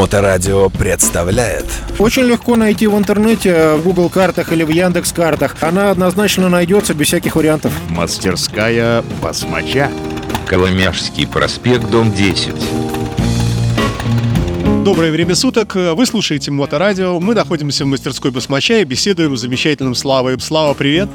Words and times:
Моторадио 0.00 0.70
представляет 0.70 1.66
Очень 1.98 2.22
легко 2.22 2.56
найти 2.56 2.86
в 2.86 2.96
интернете, 2.96 3.74
в 3.74 3.82
Google 3.82 4.08
картах 4.08 4.50
или 4.50 4.62
в 4.62 4.70
Яндекс 4.70 5.12
картах. 5.12 5.56
Она 5.60 5.90
однозначно 5.90 6.48
найдется 6.48 6.94
без 6.94 7.08
всяких 7.08 7.36
вариантов. 7.36 7.70
Мастерская 7.90 9.04
басмача. 9.22 9.90
Коломяжский 10.46 11.26
проспект, 11.26 11.90
дом 11.90 12.14
10. 12.14 12.54
Доброе 14.84 15.10
время 15.10 15.34
суток. 15.34 15.74
Вы 15.74 16.06
слушаете 16.06 16.50
Моторадио. 16.50 17.20
Мы 17.20 17.34
находимся 17.34 17.84
в 17.84 17.88
мастерской 17.88 18.30
басмача 18.30 18.78
и 18.78 18.84
беседуем 18.84 19.36
с 19.36 19.40
замечательным 19.42 19.94
Славой. 19.94 20.40
Слава, 20.40 20.72
привет. 20.72 21.10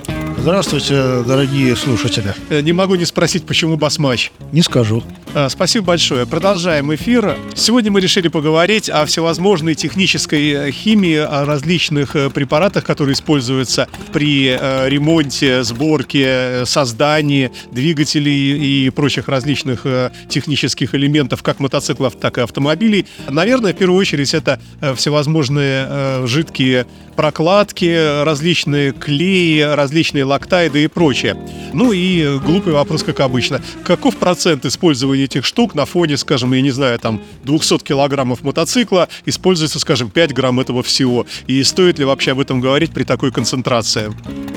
Здравствуйте, 0.45 1.23
дорогие 1.25 1.75
слушатели. 1.75 2.35
Э, 2.51 2.61
Не 2.61 2.71
могу 2.71 2.93
не 2.93 3.05
спросить, 3.05 3.47
почему 3.47 3.77
басмач. 3.77 4.31
Не 4.51 4.61
скажу. 4.61 5.01
Э, 5.33 5.49
Спасибо 5.49 5.87
большое. 5.87 6.27
Продолжаем 6.27 6.93
эфир. 6.93 7.35
Сегодня 7.55 7.91
мы 7.91 7.99
решили 7.99 8.27
поговорить 8.27 8.87
о 8.87 9.07
всевозможной 9.07 9.73
технической 9.73 10.51
э, 10.51 10.71
химии, 10.71 11.15
о 11.17 11.45
различных 11.45 12.15
э, 12.15 12.29
препаратах, 12.29 12.83
которые 12.85 13.15
используются 13.15 13.87
при 14.13 14.45
ремонте, 14.45 15.63
сборке, 15.63 16.63
создании 16.65 17.51
двигателей 17.71 18.85
и 18.85 18.89
прочих 18.91 19.27
различных 19.27 19.85
технических 20.29 20.93
элементов, 20.93 21.41
как 21.41 21.59
мотоциклов, 21.59 22.15
так 22.17 22.37
и 22.37 22.41
автомобилей. 22.41 23.07
Наверное, 23.27 23.73
в 23.73 23.77
первую 23.77 23.99
очередь 23.99 24.33
это 24.33 24.59
всевозможные 24.95 26.27
жидкие 26.27 26.85
прокладки, 27.15 28.23
различные 28.23 28.91
клеи, 28.91 29.61
различные 29.61 30.23
лактайды 30.35 30.83
и 30.83 30.87
прочее. 30.87 31.37
Ну 31.73 31.93
и 31.93 32.21
э, 32.21 32.37
глупый 32.39 32.73
вопрос, 32.73 33.03
как 33.03 33.21
обычно. 33.21 33.61
Каков 33.83 34.17
процент 34.17 34.65
использования 34.65 35.23
этих 35.23 35.45
штук 35.45 35.75
на 35.75 35.85
фоне, 35.85 36.17
скажем, 36.17 36.53
я 36.53 36.61
не 36.61 36.71
знаю, 36.71 36.99
там 36.99 37.21
200 37.43 37.79
килограммов 37.79 38.43
мотоцикла 38.43 39.07
используется, 39.25 39.79
скажем, 39.79 40.09
5 40.09 40.33
грамм 40.33 40.59
этого 40.59 40.83
всего? 40.83 41.25
И 41.47 41.63
стоит 41.63 41.99
ли 41.99 42.05
вообще 42.05 42.31
об 42.31 42.39
этом 42.39 42.59
говорить 42.59 42.91
при 42.91 43.03
такой 43.03 43.31
концентрации? 43.31 44.11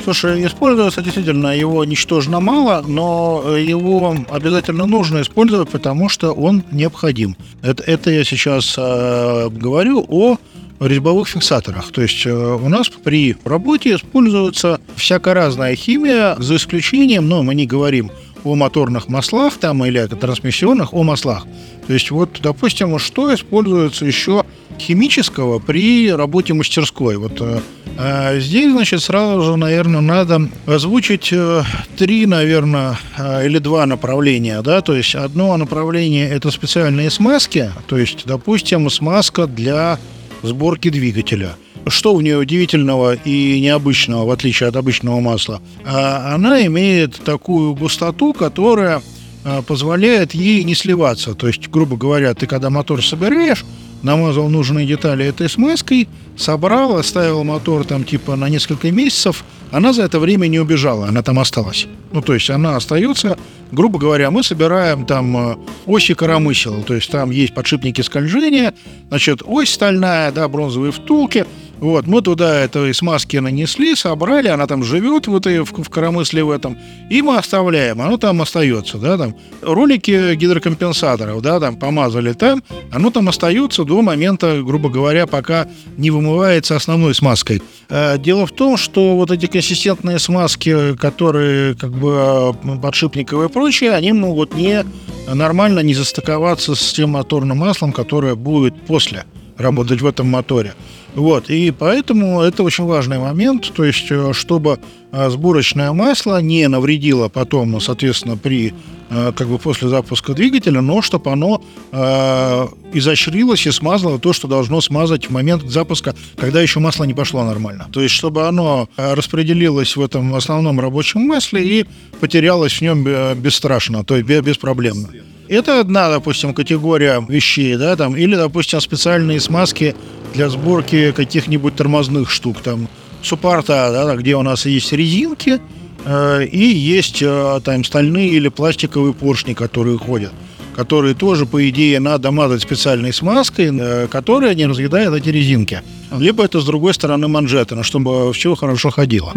Слушай, 0.04 0.44
используется 0.46 1.00
действительно 1.00 1.56
его 1.56 1.84
ничтожно 1.84 2.40
мало, 2.40 2.84
но 2.86 3.42
э, 3.46 3.62
его 3.62 4.16
обязательно 4.30 4.86
нужно 4.86 5.20
использовать, 5.20 5.68
потому 5.68 6.08
что 6.08 6.32
он 6.32 6.64
необходим. 6.72 7.36
Это, 7.62 7.82
это 7.84 8.10
я 8.10 8.24
сейчас 8.24 8.74
э, 8.76 9.48
говорю 9.50 10.04
о 10.08 10.38
резьбовых 10.80 11.28
фиксаторах. 11.28 11.90
То 11.92 12.02
есть 12.02 12.26
э, 12.26 12.32
у 12.32 12.68
нас 12.68 12.88
при 12.88 13.36
работе 13.44 13.96
используется 13.96 14.80
всякая 14.96 15.34
разная 15.68 15.76
химия, 15.76 16.36
за 16.38 16.56
исключением, 16.56 17.28
но 17.28 17.42
мы 17.42 17.54
не 17.54 17.66
говорим 17.66 18.10
о 18.44 18.54
моторных 18.54 19.08
маслах 19.08 19.54
там 19.58 19.84
или 19.84 19.98
о 19.98 20.08
трансмиссионных, 20.08 20.94
о 20.94 21.02
маслах. 21.02 21.44
То 21.86 21.92
есть 21.92 22.10
вот, 22.10 22.38
допустим, 22.42 22.98
что 22.98 23.34
используется 23.34 24.06
еще 24.06 24.44
химического 24.78 25.58
при 25.58 26.10
работе 26.10 26.54
мастерской. 26.54 27.16
Вот 27.16 27.40
э, 27.40 27.60
э, 27.98 28.40
здесь, 28.40 28.70
значит, 28.72 29.02
сразу 29.02 29.42
же, 29.42 29.56
наверное, 29.56 30.00
надо 30.00 30.48
озвучить 30.66 31.32
э, 31.32 31.62
три, 31.96 32.26
наверное, 32.26 32.96
или 33.44 33.58
два 33.58 33.86
направления, 33.86 34.62
да, 34.62 34.80
то 34.80 34.94
есть 34.94 35.14
одно 35.14 35.56
направление 35.56 36.28
это 36.28 36.50
специальные 36.50 37.10
смазки, 37.10 37.72
то 37.88 37.98
есть, 37.98 38.24
допустим, 38.24 38.88
смазка 38.88 39.46
для 39.46 39.98
сборки 40.42 40.90
двигателя. 40.90 41.56
Что 41.88 42.14
в 42.14 42.22
ней 42.22 42.36
удивительного 42.36 43.14
и 43.14 43.60
необычного, 43.60 44.24
в 44.26 44.30
отличие 44.30 44.68
от 44.68 44.76
обычного 44.76 45.20
масла? 45.20 45.60
А, 45.84 46.34
Она 46.34 46.64
имеет 46.66 47.16
такую 47.16 47.74
густоту, 47.74 48.32
которая 48.32 49.02
а, 49.44 49.62
позволяет 49.62 50.34
ей 50.34 50.64
не 50.64 50.74
сливаться. 50.74 51.34
То 51.34 51.46
есть, 51.46 51.68
грубо 51.68 51.96
говоря, 51.96 52.34
ты 52.34 52.46
когда 52.46 52.70
мотор 52.70 53.04
собираешь, 53.04 53.64
намазал 54.02 54.48
нужные 54.48 54.86
детали 54.86 55.24
этой 55.24 55.48
смазкой, 55.48 56.08
собрал, 56.36 56.96
оставил 56.96 57.44
мотор 57.44 57.84
там 57.84 58.04
типа 58.04 58.36
на 58.36 58.48
несколько 58.48 58.90
месяцев, 58.90 59.44
она 59.70 59.92
за 59.92 60.02
это 60.02 60.18
время 60.18 60.46
не 60.46 60.58
убежала, 60.58 61.08
она 61.08 61.22
там 61.22 61.38
осталась. 61.38 61.86
Ну, 62.12 62.22
то 62.22 62.34
есть 62.34 62.48
она 62.48 62.76
остается, 62.76 63.36
грубо 63.72 63.98
говоря, 63.98 64.30
мы 64.30 64.42
собираем 64.42 65.04
там 65.04 65.36
э, 65.36 65.56
оси 65.86 66.14
коромысел, 66.14 66.82
то 66.82 66.94
есть 66.94 67.10
там 67.10 67.30
есть 67.30 67.54
подшипники 67.54 68.00
скольжения, 68.00 68.72
значит, 69.08 69.42
ось 69.44 69.70
стальная, 69.70 70.32
да, 70.32 70.48
бронзовые 70.48 70.92
втулки, 70.92 71.44
вот, 71.80 72.06
мы 72.06 72.22
туда 72.22 72.60
этой 72.60 72.92
смазки 72.92 73.36
нанесли, 73.36 73.94
собрали, 73.94 74.48
она 74.48 74.66
там 74.66 74.82
живет 74.82 75.26
в 75.26 75.36
этой, 75.36 75.60
в, 75.60 75.72
в 75.72 75.88
коромысле 75.88 76.44
в 76.44 76.50
этом, 76.50 76.76
и 77.10 77.22
мы 77.22 77.36
оставляем, 77.36 78.00
оно 78.00 78.16
там 78.16 78.42
остается, 78.42 78.98
да, 78.98 79.16
там. 79.16 79.34
Ролики 79.62 80.34
гидрокомпенсаторов, 80.34 81.40
да, 81.42 81.60
там 81.60 81.76
помазали 81.76 82.32
там, 82.32 82.62
оно 82.92 83.10
там 83.10 83.28
остается 83.28 83.84
до 83.84 84.02
момента, 84.02 84.62
грубо 84.62 84.88
говоря, 84.88 85.26
пока 85.26 85.68
не 85.96 86.10
вымывается 86.10 86.76
основной 86.76 87.14
смазкой. 87.14 87.62
Э, 87.88 88.18
Дело 88.18 88.46
в 88.46 88.52
том, 88.52 88.76
что 88.76 89.16
вот 89.16 89.30
эти 89.30 89.46
консистентные 89.46 90.18
смазки, 90.18 90.96
которые 90.96 91.74
как 91.74 91.92
бы 91.92 92.54
э, 92.64 92.78
подшипниковые 92.82 93.48
и 93.48 93.52
прочее, 93.52 93.92
они 93.92 94.12
могут 94.12 94.54
не 94.54 94.84
нормально 95.32 95.80
не 95.80 95.94
застыковаться 95.94 96.74
с 96.74 96.92
тем 96.92 97.10
моторным 97.10 97.58
маслом, 97.58 97.92
которое 97.92 98.34
будет 98.34 98.80
после 98.82 99.24
работать 99.58 100.00
в 100.00 100.06
этом 100.06 100.28
моторе. 100.28 100.74
Вот, 101.14 101.50
и 101.50 101.70
поэтому 101.72 102.42
это 102.42 102.62
очень 102.62 102.84
важный 102.84 103.18
момент, 103.18 103.72
то 103.74 103.82
есть, 103.82 104.06
э, 104.10 104.32
чтобы 104.32 104.78
э, 105.10 105.30
сборочное 105.30 105.92
масло 105.92 106.40
не 106.40 106.68
навредило 106.68 107.28
потом, 107.28 107.72
ну, 107.72 107.80
соответственно, 107.80 108.36
при 108.36 108.72
э, 109.10 109.32
как 109.34 109.48
бы 109.48 109.58
после 109.58 109.88
запуска 109.88 110.34
двигателя, 110.34 110.80
но 110.80 111.02
чтобы 111.02 111.32
оно 111.32 111.60
э, 111.90 112.68
изощрилось 112.92 113.66
и 113.66 113.72
смазало 113.72 114.20
то, 114.20 114.32
что 114.32 114.46
должно 114.46 114.80
смазать 114.80 115.26
в 115.26 115.30
момент 115.30 115.68
запуска, 115.68 116.14
когда 116.36 116.60
еще 116.60 116.78
масло 116.78 117.04
не 117.04 117.14
пошло 117.14 117.42
нормально. 117.42 117.88
То 117.90 118.00
есть, 118.00 118.14
чтобы 118.14 118.46
оно 118.46 118.88
распределилось 118.96 119.96
в 119.96 120.02
этом 120.02 120.34
основном 120.34 120.78
рабочем 120.78 121.22
масле 121.22 121.80
и 121.80 121.86
потерялось 122.20 122.74
в 122.74 122.82
нем 122.82 123.02
бесстрашно, 123.34 124.04
то 124.04 124.14
есть 124.14 124.28
бе- 124.28 124.42
беспроблемно. 124.42 125.08
Это 125.48 125.80
одна, 125.80 126.10
допустим, 126.10 126.52
категория 126.52 127.24
вещей, 127.26 127.76
да, 127.76 127.96
там, 127.96 128.16
или, 128.16 128.36
допустим, 128.36 128.80
специальные 128.80 129.40
смазки 129.40 129.96
для 130.34 130.50
сборки 130.50 131.12
каких-нибудь 131.12 131.74
тормозных 131.74 132.30
штук, 132.30 132.60
там, 132.62 132.88
суппорта, 133.22 133.90
да, 133.92 134.16
где 134.16 134.36
у 134.36 134.42
нас 134.42 134.66
есть 134.66 134.92
резинки, 134.92 135.58
э, 136.04 136.44
и 136.44 136.64
есть 136.66 137.22
э, 137.22 137.60
там 137.64 137.82
стальные 137.82 138.28
или 138.28 138.48
пластиковые 138.48 139.14
поршни, 139.14 139.54
которые 139.54 139.98
ходят 139.98 140.32
которые 140.78 141.16
тоже, 141.16 141.44
по 141.44 141.68
идее, 141.68 141.98
надо 141.98 142.30
мазать 142.30 142.62
специальной 142.62 143.12
смазкой, 143.12 143.76
э, 143.76 144.06
которая 144.06 144.54
не 144.54 144.64
разъедает 144.64 145.12
эти 145.12 145.28
резинки. 145.28 145.82
Либо 146.10 146.44
это 146.44 146.60
с 146.60 146.64
другой 146.64 146.94
стороны 146.94 147.28
манжеты, 147.28 147.74
ну, 147.74 147.82
чтобы 147.82 148.32
все 148.32 148.54
хорошо 148.54 148.90
ходило. 148.90 149.32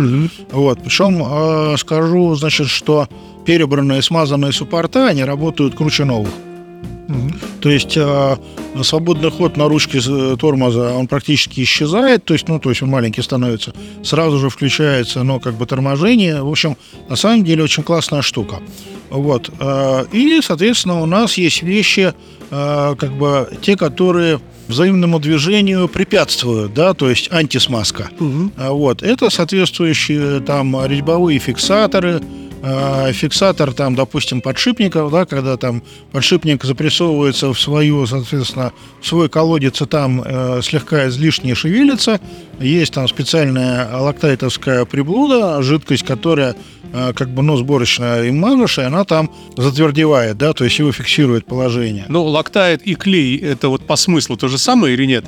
Вот. 0.52 0.80
Причем 0.84 1.24
э, 1.24 1.78
скажу, 1.78 2.36
значит, 2.36 2.68
что 2.68 3.08
перебранные 3.46 4.02
смазанные 4.02 4.52
суппорта, 4.52 5.08
они 5.08 5.24
работают 5.24 5.76
круче 5.76 6.06
новых. 6.06 6.32
То 7.60 7.70
есть 7.70 7.98
э, 7.98 8.38
свободный 8.84 9.30
ход 9.30 9.58
на 9.58 9.68
ручке 9.68 10.00
э, 10.00 10.38
тормоза, 10.40 10.94
он 10.94 11.08
практически 11.08 11.62
исчезает, 11.62 12.26
то 12.26 12.34
есть, 12.34 12.48
ну, 12.48 12.60
то 12.60 12.70
есть 12.70 12.82
он 12.82 12.90
маленький 12.90 13.22
становится, 13.22 13.74
сразу 14.04 14.40
же 14.40 14.50
включается, 14.50 15.24
ну, 15.24 15.40
как 15.40 15.56
бы 15.56 15.66
торможение. 15.66 16.42
В 16.42 16.50
общем, 16.50 16.78
на 17.10 17.16
самом 17.16 17.44
деле 17.44 17.64
очень 17.64 17.84
классная 17.84 18.22
штука. 18.22 18.62
Вот. 19.10 19.50
э, 19.60 20.06
И, 20.14 20.40
соответственно, 20.42 21.02
у 21.02 21.06
нас 21.06 21.38
есть 21.38 21.64
вещи, 21.64 22.14
э, 22.50 22.96
как 22.98 23.12
бы 23.12 23.50
те, 23.62 23.76
которые 23.76 24.40
взаимному 24.72 25.20
движению 25.20 25.88
препятствуют, 25.88 26.74
да, 26.74 26.94
то 26.94 27.10
есть 27.10 27.32
антисмазка. 27.32 28.10
А 28.58 28.72
Вот. 28.72 29.04
Это 29.04 29.30
соответствующие 29.30 30.40
там 30.42 30.86
резьбовые 30.86 31.40
фиксаторы, 31.40 32.22
э, 32.64 33.12
фиксатор 33.14 33.74
там, 33.74 33.96
допустим, 33.96 34.42
подшипников, 34.42 35.12
да, 35.12 35.26
когда 35.26 35.58
там 35.58 35.84
подшипник 36.12 36.64
запрессовывается 36.64 37.54
в 37.54 37.60
свою, 37.60 38.06
соответственно, 38.06 38.72
в 39.02 39.08
свой 39.08 39.30
колодец 39.30 39.82
и 39.82 39.86
там 39.86 40.22
э, 40.24 40.62
слегка 40.64 41.08
излишне 41.08 41.56
шевелится, 41.56 42.20
есть 42.60 42.94
там 42.94 43.08
специальная 43.08 43.98
лактайтовская 43.98 44.86
приблуда, 44.86 45.62
жидкость, 45.62 46.04
которая 46.04 46.52
э, 46.52 46.81
как 46.92 47.30
бы, 47.30 47.42
ну, 47.42 47.58
сборочная 47.58 48.24
и 48.24 48.32
мажешь, 48.32 48.78
и 48.78 48.82
она 48.82 49.06
там 49.06 49.32
затвердевает, 49.56 50.38
да, 50.38 50.54
то 50.54 50.64
есть 50.66 50.80
его 50.80 50.92
фиксирует 50.92 51.46
положение. 51.46 52.06
Ну, 52.10 52.24
лактает 52.24 52.82
и 52.82 52.96
клей, 52.96 53.38
это 53.38 53.70
вот 53.70 53.86
по 53.88 53.96
смыслу 53.96 54.38
то 54.38 54.48
же 54.48 54.58
самое 54.58 54.94
или 54.94 55.06
нет? 55.06 55.26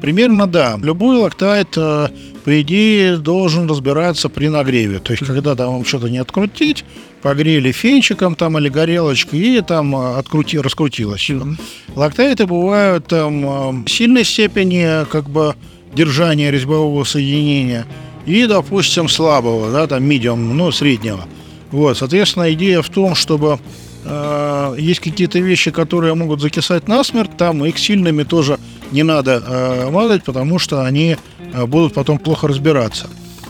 Примерно 0.00 0.46
да. 0.46 0.78
Любой 0.82 1.16
лактайт, 1.16 1.76
э, 1.76 2.08
по 2.44 2.60
идее, 2.60 3.16
должен 3.16 3.68
разбираться 3.68 4.28
при 4.28 4.48
нагреве. 4.48 4.98
То 4.98 5.12
есть, 5.12 5.24
когда 5.26 5.54
там 5.54 5.84
что-то 5.84 6.08
не 6.08 6.18
открутить, 6.18 6.84
погрели 7.22 7.72
фенчиком 7.72 8.34
там 8.34 8.58
или 8.58 8.68
горелочкой, 8.68 9.40
и 9.40 9.60
там 9.62 9.96
э, 9.96 10.18
открути, 10.18 10.58
раскрутилось. 10.58 11.30
Лактайты 11.94 12.46
бывают 12.46 13.06
там 13.06 13.84
э, 13.84 13.88
сильной 13.88 14.24
степени 14.24 15.06
как 15.06 15.30
бы 15.30 15.54
держания 15.94 16.50
резьбового 16.50 17.04
соединения 17.04 17.86
и, 18.26 18.46
допустим, 18.46 19.08
слабого, 19.08 19.72
да, 19.72 19.86
там, 19.86 20.02
medium, 20.02 20.36
ну, 20.36 20.70
среднего. 20.72 21.24
Вот, 21.70 21.96
соответственно, 21.96 22.52
идея 22.52 22.82
в 22.82 22.88
том, 22.88 23.14
чтобы 23.14 23.58
э, 24.04 24.76
есть 24.78 25.00
какие-то 25.00 25.38
вещи, 25.38 25.70
которые 25.70 26.14
могут 26.14 26.40
закисать 26.40 26.88
насмерть, 26.88 27.36
там 27.36 27.64
их 27.64 27.78
сильными 27.78 28.24
тоже 28.24 28.58
не 28.92 29.02
надо 29.02 29.42
э, 29.44 29.90
мазать, 29.90 30.24
потому 30.24 30.58
что 30.58 30.84
они 30.84 31.16
э, 31.52 31.66
будут 31.66 31.94
потом 31.94 32.18
плохо 32.18 32.48
разбираться. 32.48 33.08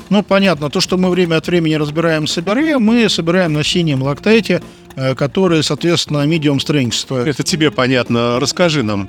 Ну, 0.08 0.22
понятно, 0.22 0.70
то, 0.70 0.80
что 0.80 0.96
мы 0.96 1.10
время 1.10 1.36
от 1.36 1.46
времени 1.48 1.74
разбираем 1.74 2.26
собиры, 2.26 2.78
мы 2.78 3.08
собираем 3.08 3.52
на 3.52 3.64
синем 3.64 4.02
лактайте, 4.02 4.62
э, 4.94 5.14
который, 5.14 5.62
соответственно, 5.64 6.26
medium 6.26 6.58
strength. 6.58 7.26
Это 7.26 7.42
тебе 7.42 7.70
понятно. 7.70 8.38
Расскажи 8.40 8.82
нам. 8.82 9.08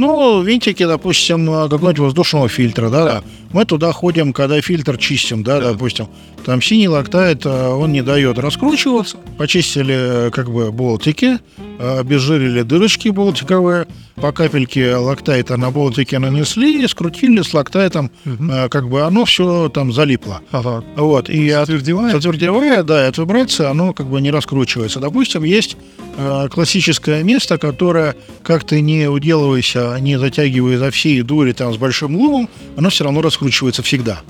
Ну, 0.00 0.42
винтики, 0.42 0.86
допустим, 0.86 1.46
какого-нибудь 1.46 1.98
воздушного 1.98 2.48
фильтра, 2.48 2.88
да, 2.88 3.04
да. 3.04 3.22
Мы 3.52 3.66
туда 3.66 3.92
ходим, 3.92 4.32
когда 4.32 4.58
фильтр 4.62 4.96
чистим, 4.96 5.42
да, 5.42 5.60
да. 5.60 5.72
допустим. 5.72 6.08
Там 6.46 6.62
синий 6.62 6.88
лактайт, 6.88 7.44
он 7.44 7.92
не 7.92 8.00
дает 8.00 8.38
раскручиваться. 8.38 9.18
Почистили, 9.36 10.30
как 10.30 10.50
бы, 10.50 10.72
болтики, 10.72 11.38
обезжирили 11.80 12.62
дырочки 12.62 13.08
болтиковые, 13.08 13.86
по 14.16 14.32
капельке 14.32 14.96
лактайта 14.96 15.56
на 15.56 15.70
болтике 15.70 16.18
нанесли 16.18 16.84
и 16.84 16.86
скрутили 16.86 17.40
с 17.40 17.54
лактайтом, 17.54 18.10
угу. 18.26 18.52
как 18.70 18.88
бы 18.88 19.02
оно 19.02 19.24
все 19.24 19.70
там 19.70 19.92
залипло. 19.92 20.42
Ага. 20.50 20.84
Вот. 20.96 21.30
И 21.30 21.50
затвердевая? 21.50 22.14
От, 22.14 22.22
затвердевая, 22.22 22.82
да, 22.82 23.06
от 23.06 23.16
вибрации 23.16 23.64
оно 23.64 23.94
как 23.94 24.06
бы 24.08 24.20
не 24.20 24.30
раскручивается. 24.30 25.00
Допустим, 25.00 25.42
есть 25.42 25.76
э, 26.18 26.48
классическое 26.50 27.22
место, 27.22 27.56
которое, 27.56 28.14
как 28.42 28.64
ты 28.64 28.82
не 28.82 29.08
уделывайся, 29.08 29.96
не 30.00 30.18
затягивая 30.18 30.76
за 30.78 30.90
все 30.90 31.22
дури 31.22 31.52
там 31.52 31.72
с 31.72 31.78
большим 31.78 32.14
лумом, 32.14 32.48
оно 32.76 32.90
все 32.90 33.04
равно 33.04 33.22
раскручивается 33.22 33.82
всегда. 33.82 34.20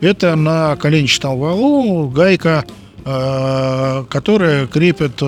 Это 0.00 0.36
на 0.36 0.76
коленчатом 0.76 1.38
валу 1.38 2.08
гайка, 2.08 2.64
э, 3.04 4.04
которая 4.08 4.68
крепит 4.68 5.20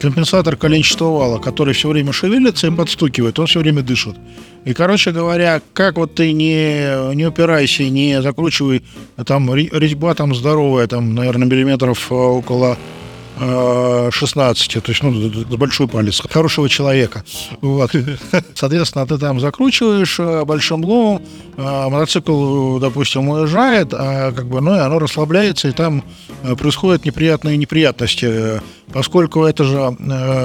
компенсатор 0.00 0.56
коленчатого 0.56 1.18
вала, 1.18 1.38
который 1.38 1.74
все 1.74 1.88
время 1.88 2.12
шевелится 2.12 2.66
и 2.66 2.70
подстукивает, 2.70 3.38
он 3.38 3.46
все 3.46 3.60
время 3.60 3.82
дышит. 3.82 4.16
И, 4.64 4.74
короче 4.74 5.12
говоря, 5.12 5.60
как 5.72 5.96
вот 5.96 6.14
ты 6.14 6.32
не, 6.32 7.14
не 7.14 7.26
упирайся, 7.26 7.84
не 7.84 8.22
закручивай, 8.22 8.82
там 9.26 9.52
резьба 9.54 10.14
там 10.14 10.34
здоровая, 10.34 10.86
там, 10.86 11.14
наверное, 11.14 11.48
миллиметров 11.48 12.10
э, 12.10 12.14
около 12.14 12.78
16, 13.42 14.72
то 14.72 14.82
есть, 14.86 15.02
ну, 15.02 15.56
большой 15.56 15.88
палец 15.88 16.20
хорошего 16.30 16.68
человека. 16.68 17.24
Вот. 17.60 17.90
Соответственно, 18.54 19.06
ты 19.06 19.18
там 19.18 19.40
закручиваешь 19.40 20.20
э, 20.20 20.44
большим 20.44 20.84
ломом, 20.84 21.22
э, 21.56 21.88
мотоцикл, 21.88 22.78
допустим, 22.78 23.28
уезжает, 23.28 23.92
а 23.92 24.32
как 24.32 24.46
бы, 24.46 24.60
ну, 24.60 24.76
и 24.76 24.78
оно 24.78 24.98
расслабляется, 24.98 25.68
и 25.68 25.72
там 25.72 26.04
э, 26.42 26.54
происходят 26.54 27.04
неприятные 27.04 27.56
неприятности. 27.56 28.60
Поскольку 28.92 29.44
это 29.44 29.64
же 29.64 29.96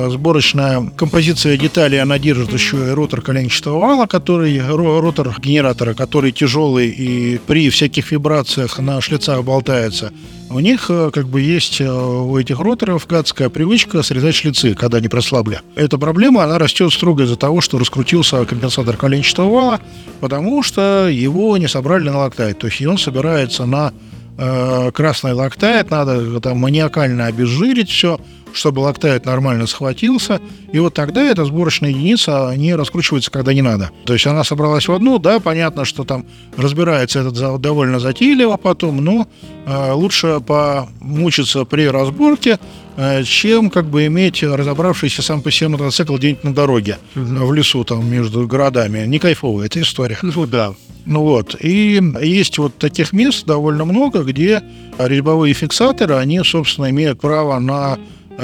сборочная 0.10 0.90
композиция 0.96 1.58
деталей, 1.58 2.02
она 2.02 2.18
держит 2.18 2.54
еще 2.54 2.78
и 2.78 2.92
ротор 2.92 3.22
коленчатого 3.22 3.78
вала, 3.80 4.06
который, 4.06 4.62
ротор 4.66 5.36
генератора, 5.42 5.94
который 5.94 6.32
тяжелый 6.32 6.88
и 6.88 7.40
при 7.40 7.70
всяких 7.70 8.10
вибрациях 8.12 8.80
на 8.80 9.02
шлицах 9.02 9.44
болтается. 9.44 10.14
У 10.50 10.60
них 10.60 10.88
как 10.88 11.28
бы 11.28 11.42
есть 11.42 11.82
у 11.82 12.38
этих 12.38 12.60
роторов 12.60 13.06
гадская 13.08 13.50
привычка 13.50 14.02
срезать 14.02 14.36
шлицы, 14.36 14.76
когда 14.76 15.00
они 15.00 15.10
прослабли. 15.10 15.60
Эта 15.76 15.98
проблема, 15.98 16.44
она 16.44 16.58
растет 16.58 16.94
строго 16.94 17.24
из-за 17.24 17.36
того, 17.36 17.60
что 17.60 17.78
раскрутился 17.78 18.46
компенсатор 18.46 18.96
коленчатого 18.96 19.50
вала, 19.50 19.82
потому 20.22 20.64
что 20.64 21.10
его 21.10 21.58
не 21.58 21.68
собрали 21.68 22.10
на 22.10 22.20
лактайт. 22.20 22.60
То 22.60 22.68
есть 22.68 22.82
он 22.86 22.98
собирается 22.98 23.66
на 23.66 23.92
э, 24.38 24.92
красный 24.94 25.34
лактайт, 25.34 25.92
надо 25.92 26.40
там 26.40 26.58
маниакально 26.60 27.26
обезжирить 27.26 27.90
все, 27.90 28.18
чтобы 28.58 28.80
лактайт 28.80 29.26
нормально 29.26 29.68
схватился, 29.68 30.42
и 30.72 30.80
вот 30.80 30.94
тогда 30.94 31.24
эта 31.24 31.46
сборочная 31.46 31.92
единица 31.92 32.54
не 32.56 32.76
раскручивается, 32.76 33.32
когда 33.32 33.54
не 33.54 33.62
надо. 33.62 33.92
То 34.06 34.14
есть 34.14 34.26
она 34.28 34.44
собралась 34.44 34.88
в 34.88 34.92
одну, 34.92 35.20
да, 35.20 35.40
понятно, 35.40 35.86
что 35.86 36.04
там 36.04 36.26
разбирается 36.58 37.20
этот 37.20 37.62
довольно 37.62 38.00
затейливо 38.00 38.58
потом, 38.58 39.04
но 39.04 39.28
э, 39.66 39.92
лучше 39.92 40.42
помучиться 40.46 41.66
при 41.66 41.88
разборке, 41.88 42.60
э, 42.98 43.24
чем 43.24 43.70
как 43.70 43.86
бы 43.86 44.08
иметь 44.08 44.44
разобравшийся 44.44 45.22
сам 45.22 45.42
по 45.42 45.52
себе 45.52 45.70
мотоцикл 45.70 46.16
где-нибудь 46.16 46.44
на 46.44 46.54
дороге, 46.54 46.98
mm 47.16 47.46
в 47.46 47.54
лесу 47.54 47.84
там 47.84 48.10
между 48.10 48.48
городами. 48.48 49.06
Не 49.06 49.20
кайфовая 49.20 49.68
эта 49.68 49.82
история. 49.82 50.18
Ну 50.22 50.46
да. 50.46 50.74
Ну 51.08 51.22
вот, 51.22 51.56
и 51.62 52.02
есть 52.22 52.58
вот 52.58 52.78
таких 52.78 53.14
мест 53.14 53.46
довольно 53.46 53.86
много, 53.86 54.24
где 54.24 54.62
резьбовые 54.98 55.54
фиксаторы, 55.54 56.16
они, 56.16 56.42
собственно, 56.44 56.90
имеют 56.90 57.22
право 57.22 57.60
на 57.60 57.98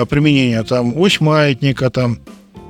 применения. 0.10 0.63
Там 0.63 0.98
ось 0.98 1.19
маятника, 1.19 1.90
там, 1.90 2.19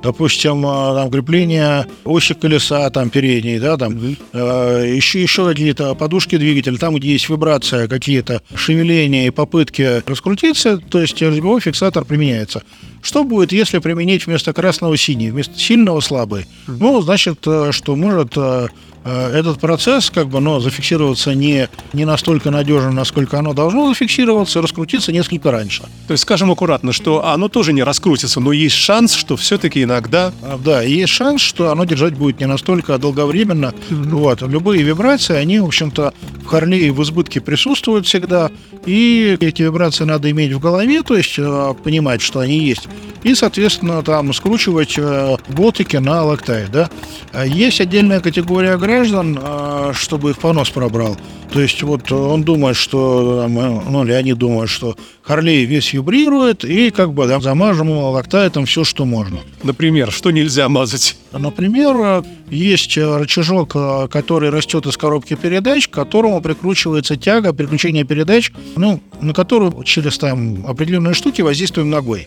допустим, 0.02 0.64
э, 0.66 0.94
там 0.94 1.10
крепление 1.10 1.86
оси 2.04 2.34
колеса 2.34 2.88
там 2.90 3.10
передней, 3.10 3.58
да, 3.58 3.76
там 3.76 3.94
mm-hmm. 3.94 4.16
э, 4.32 4.94
еще 4.94 5.22
еще 5.22 5.48
какие-то 5.48 5.94
подушки 5.94 6.36
двигателя, 6.36 6.76
там 6.76 6.94
где 6.94 7.12
есть 7.12 7.28
вибрация, 7.28 7.88
какие-то 7.88 8.42
шевеления 8.54 9.26
и 9.26 9.30
попытки 9.30 10.02
раскрутиться, 10.06 10.78
то 10.78 11.00
есть 11.00 11.20
резьбовой 11.20 11.60
фиксатор 11.60 12.04
применяется. 12.04 12.62
Что 13.02 13.24
будет, 13.24 13.52
если 13.52 13.78
применить 13.78 14.26
вместо 14.26 14.52
красного 14.52 14.96
синий, 14.96 15.30
вместо 15.30 15.58
сильного 15.58 16.00
слабый? 16.00 16.42
Mm-hmm. 16.42 16.76
Ну, 16.80 17.00
значит, 17.02 17.38
э, 17.46 17.70
что 17.72 17.96
может 17.96 18.36
Э, 18.36 18.68
этот 19.04 19.60
процесс 19.60 20.10
как 20.10 20.28
бы, 20.28 20.40
но 20.40 20.60
зафиксироваться 20.60 21.34
не, 21.34 21.68
не 21.92 22.04
настолько 22.04 22.50
надежно, 22.50 22.90
насколько 22.90 23.38
оно 23.38 23.52
должно 23.52 23.88
зафиксироваться, 23.88 24.62
раскрутиться 24.62 25.12
несколько 25.12 25.50
раньше. 25.50 25.82
То 26.06 26.12
есть, 26.12 26.22
скажем 26.22 26.50
аккуратно, 26.50 26.92
что 26.92 27.26
оно 27.26 27.48
тоже 27.48 27.72
не 27.72 27.82
раскрутится, 27.82 28.40
но 28.40 28.52
есть 28.52 28.76
шанс, 28.76 29.14
что 29.14 29.36
все-таки 29.36 29.82
иногда... 29.82 30.32
А, 30.42 30.58
да, 30.58 30.82
есть 30.82 31.12
шанс, 31.12 31.42
что 31.42 31.70
оно 31.70 31.84
держать 31.84 32.14
будет 32.14 32.40
не 32.40 32.46
настолько 32.46 32.96
долговременно. 32.98 33.74
Вот. 33.90 34.42
Любые 34.42 34.82
вибрации, 34.82 35.36
они, 35.36 35.60
в 35.60 35.66
общем-то, 35.66 36.14
в 36.42 36.46
Харлее 36.46 36.92
в 36.92 37.02
избытке 37.02 37.40
присутствуют 37.40 38.06
всегда, 38.06 38.50
и 38.86 39.36
эти 39.40 39.62
вибрации 39.62 40.04
надо 40.04 40.30
иметь 40.30 40.52
в 40.52 40.60
голове, 40.60 41.02
то 41.02 41.16
есть 41.16 41.34
э, 41.38 41.74
понимать, 41.82 42.20
что 42.20 42.40
они 42.40 42.58
есть, 42.58 42.88
и, 43.22 43.34
соответственно, 43.34 44.02
там 44.02 44.32
скручивать 44.32 44.94
э, 44.98 45.36
болтики 45.48 45.96
на 45.96 46.22
локтай, 46.22 46.66
да. 46.70 46.90
А 47.32 47.46
есть 47.46 47.80
отдельная 47.80 48.20
категория 48.20 48.76
графиков, 48.76 48.93
граждан, 48.94 49.38
а, 49.42 49.92
чтобы 49.92 50.30
их 50.30 50.38
понос 50.38 50.70
пробрал. 50.70 51.16
То 51.52 51.60
есть 51.60 51.82
вот 51.82 52.10
он 52.12 52.42
думает, 52.42 52.76
что, 52.76 53.46
ну, 53.48 54.04
или 54.04 54.12
они 54.12 54.34
думают, 54.34 54.70
что 54.70 54.96
Харлей 55.22 55.64
весь 55.64 55.92
вибрирует, 55.92 56.64
и 56.64 56.90
как 56.90 57.12
бы 57.12 57.26
да, 57.26 57.40
замажем 57.40 57.88
его 57.88 58.10
лактайтом 58.10 58.66
все, 58.66 58.84
что 58.84 59.04
можно. 59.04 59.38
Например, 59.62 60.10
что 60.10 60.30
нельзя 60.30 60.68
мазать? 60.68 61.16
Например, 61.32 62.24
есть 62.50 62.96
рычажок, 62.96 63.76
который 64.10 64.50
растет 64.50 64.86
из 64.86 64.96
коробки 64.96 65.34
передач, 65.34 65.88
к 65.88 65.92
которому 65.92 66.40
прикручивается 66.40 67.16
тяга, 67.16 67.52
переключение 67.52 68.04
передач, 68.04 68.52
ну, 68.76 69.00
на 69.20 69.32
которую 69.32 69.82
через 69.84 70.18
там 70.18 70.64
определенные 70.66 71.14
штуки 71.14 71.42
воздействуем 71.42 71.90
ногой. 71.90 72.26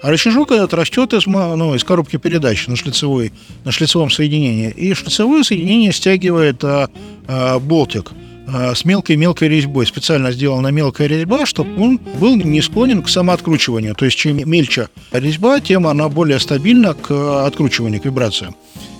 А 0.00 0.10
рычажок 0.10 0.52
этот 0.52 0.74
растет 0.74 1.12
из, 1.12 1.26
ну, 1.26 1.74
из 1.74 1.82
коробки 1.82 2.16
передач 2.16 2.66
на, 2.68 2.76
шлицевой, 2.76 3.32
на 3.64 3.72
шлицевом 3.72 4.10
соединении. 4.10 4.70
И 4.70 4.94
шлицевое 4.94 5.42
соединение 5.42 5.92
стягивает 5.92 6.62
а, 6.62 6.88
а, 7.26 7.58
болтик 7.58 8.12
с 8.74 8.84
мелкой-мелкой 8.84 9.48
резьбой. 9.48 9.86
Специально 9.86 10.32
сделана 10.32 10.68
мелкая 10.68 11.06
резьба, 11.06 11.44
чтобы 11.44 11.80
он 11.82 12.00
был 12.18 12.36
не 12.36 12.62
склонен 12.62 13.02
к 13.02 13.08
самооткручиванию. 13.08 13.94
То 13.94 14.04
есть 14.04 14.16
чем 14.16 14.38
мельче 14.48 14.88
резьба, 15.12 15.60
тем 15.60 15.86
она 15.86 16.08
более 16.08 16.40
стабильна 16.40 16.94
к 16.94 17.46
откручиванию, 17.46 18.00
к 18.00 18.06
вибрациям. 18.06 18.54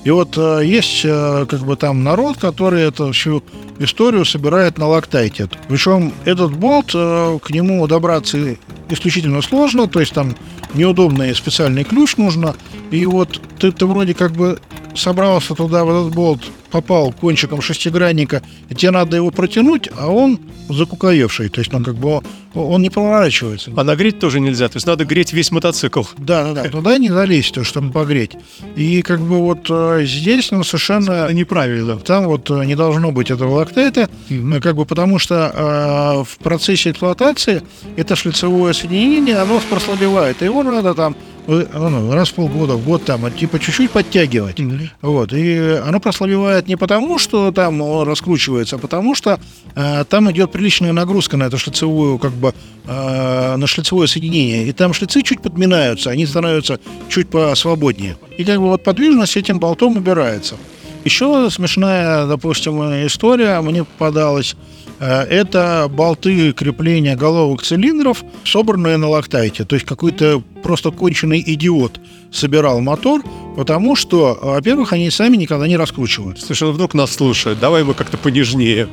И 0.04 0.10
вот 0.10 0.38
э, 0.38 0.62
есть 0.64 1.02
э, 1.04 1.46
как 1.48 1.60
бы 1.60 1.76
там 1.76 2.04
народ, 2.04 2.38
который 2.38 2.82
эту 2.82 3.12
всю 3.12 3.42
историю 3.78 4.24
собирает 4.24 4.78
на 4.78 4.86
лактайте. 4.86 5.48
Причем 5.68 6.14
этот 6.24 6.56
болт, 6.56 6.92
э, 6.94 7.38
к 7.42 7.50
нему 7.50 7.86
добраться 7.86 8.56
исключительно 8.88 9.42
сложно, 9.42 9.86
то 9.86 10.00
есть 10.00 10.14
там 10.14 10.34
неудобный 10.74 11.34
специальный 11.34 11.84
ключ 11.84 12.16
нужно. 12.16 12.54
И 12.90 13.04
вот 13.06 13.40
ты, 13.58 13.72
ты 13.72 13.86
вроде 13.86 14.14
как 14.14 14.32
бы 14.32 14.60
собрался 14.98 15.54
туда 15.54 15.84
в 15.84 15.90
этот 15.90 16.14
болт, 16.14 16.40
попал 16.70 17.12
кончиком 17.12 17.62
шестигранника, 17.62 18.42
и 18.68 18.74
тебе 18.74 18.90
надо 18.90 19.16
его 19.16 19.30
протянуть, 19.30 19.88
а 19.96 20.08
он 20.08 20.38
закукаевший, 20.68 21.48
то 21.48 21.60
есть 21.60 21.72
он 21.72 21.84
как 21.84 21.96
бы 21.96 22.20
он 22.54 22.82
не 22.82 22.90
проворачивается. 22.90 23.70
А 23.76 23.84
нагреть 23.84 24.18
тоже 24.18 24.40
нельзя, 24.40 24.68
то 24.68 24.76
есть 24.76 24.86
надо 24.86 25.04
греть 25.04 25.32
весь 25.32 25.50
мотоцикл. 25.50 26.02
Да, 26.16 26.52
да, 26.52 26.64
да, 26.64 26.70
туда 26.70 26.98
не 26.98 27.08
залезть, 27.08 27.64
чтобы 27.64 27.92
погреть. 27.92 28.36
И 28.76 29.02
как 29.02 29.20
бы 29.20 29.38
вот 29.38 29.66
э, 29.70 30.04
здесь 30.04 30.50
ну, 30.50 30.64
совершенно... 30.64 31.12
Это 31.12 31.34
неправильно. 31.34 31.96
Там 31.98 32.24
вот 32.24 32.50
э, 32.50 32.64
не 32.64 32.74
должно 32.74 33.12
быть 33.12 33.30
этого 33.30 33.54
лактета, 33.56 34.08
mm-hmm. 34.28 34.60
как 34.60 34.76
бы 34.76 34.84
потому 34.84 35.18
что 35.18 35.52
э, 35.54 36.24
в 36.24 36.38
процессе 36.38 36.90
эксплуатации 36.90 37.62
это 37.96 38.16
шлицевое 38.16 38.72
соединение, 38.72 39.38
оно 39.38 39.60
прослабевает, 39.70 40.42
и 40.42 40.46
его 40.46 40.62
надо 40.62 40.94
там 40.94 41.16
раз 41.48 42.28
в 42.28 42.34
полгода, 42.34 42.74
в 42.74 42.84
год 42.84 43.04
там, 43.04 43.30
типа 43.32 43.58
чуть-чуть 43.58 43.90
подтягивать. 43.90 44.60
Mm-hmm. 44.60 44.88
Вот. 45.02 45.32
И 45.32 45.80
оно 45.82 45.98
прослабевает 45.98 46.68
не 46.68 46.76
потому, 46.76 47.18
что 47.18 47.50
там 47.52 47.80
он 47.80 48.06
раскручивается, 48.06 48.76
а 48.76 48.78
потому 48.78 49.14
что 49.14 49.40
э, 49.74 50.04
там 50.08 50.30
идет 50.30 50.52
приличная 50.52 50.92
нагрузка 50.92 51.36
на 51.36 51.44
эту 51.44 51.56
шлицевую, 51.58 52.18
как 52.18 52.32
бы, 52.32 52.52
э, 52.86 53.56
на 53.56 53.66
шлицевое 53.66 54.06
соединение. 54.06 54.66
И 54.66 54.72
там 54.72 54.92
шлицы 54.92 55.22
чуть 55.22 55.40
подминаются, 55.40 56.10
они 56.10 56.26
становятся 56.26 56.78
чуть 57.08 57.28
посвободнее. 57.30 58.16
И 58.36 58.44
как 58.44 58.58
бы 58.58 58.66
вот 58.66 58.84
подвижность 58.84 59.36
этим 59.36 59.58
болтом 59.58 59.96
убирается. 59.96 60.56
Еще 61.04 61.48
смешная, 61.50 62.26
допустим, 62.26 62.82
история 63.06 63.60
мне 63.62 63.84
попадалась. 63.84 64.54
Э, 65.00 65.22
Это 65.22 65.88
болты 65.90 66.52
крепления 66.52 67.16
головок 67.16 67.62
цилиндров, 67.62 68.24
собранные 68.44 68.96
на 68.96 69.08
лактайте. 69.08 69.64
То 69.64 69.76
есть 69.76 69.86
какой-то 69.86 70.42
просто 70.62 70.90
конченый 70.90 71.42
идиот 71.46 72.00
собирал 72.32 72.80
мотор, 72.80 73.22
потому 73.56 73.96
что, 73.96 74.38
во-первых, 74.40 74.92
они 74.92 75.10
сами 75.10 75.36
никогда 75.36 75.66
не 75.66 75.76
раскручивают. 75.76 76.40
Слушай, 76.40 76.64
ну 76.64 76.72
вдруг 76.72 76.94
нас 76.94 77.12
слушают, 77.12 77.58
давай 77.60 77.84
мы 77.84 77.94
как-то 77.94 78.16
понежнее. 78.18 78.88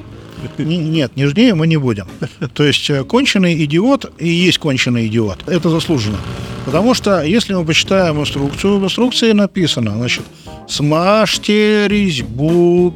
Нет, 0.57 1.15
нежнее 1.15 1.55
мы 1.55 1.65
не 1.65 1.77
будем. 1.77 2.07
То 2.53 2.63
есть 2.63 2.89
э, 2.89 3.03
конченый 3.03 3.63
идиот 3.65 4.13
и 4.19 4.27
есть 4.27 4.59
конченый 4.59 5.07
идиот. 5.07 5.47
Это 5.47 5.69
заслуженно. 5.69 6.17
Потому 6.65 6.93
что, 6.93 7.21
если 7.23 7.53
мы 7.53 7.63
почитаем 7.63 8.19
инструкцию, 8.19 8.79
в 8.79 8.83
инструкции 8.83 9.31
написано, 9.31 9.91
значит, 9.91 10.23
смажьте 10.67 11.87
резьбу 11.87 12.93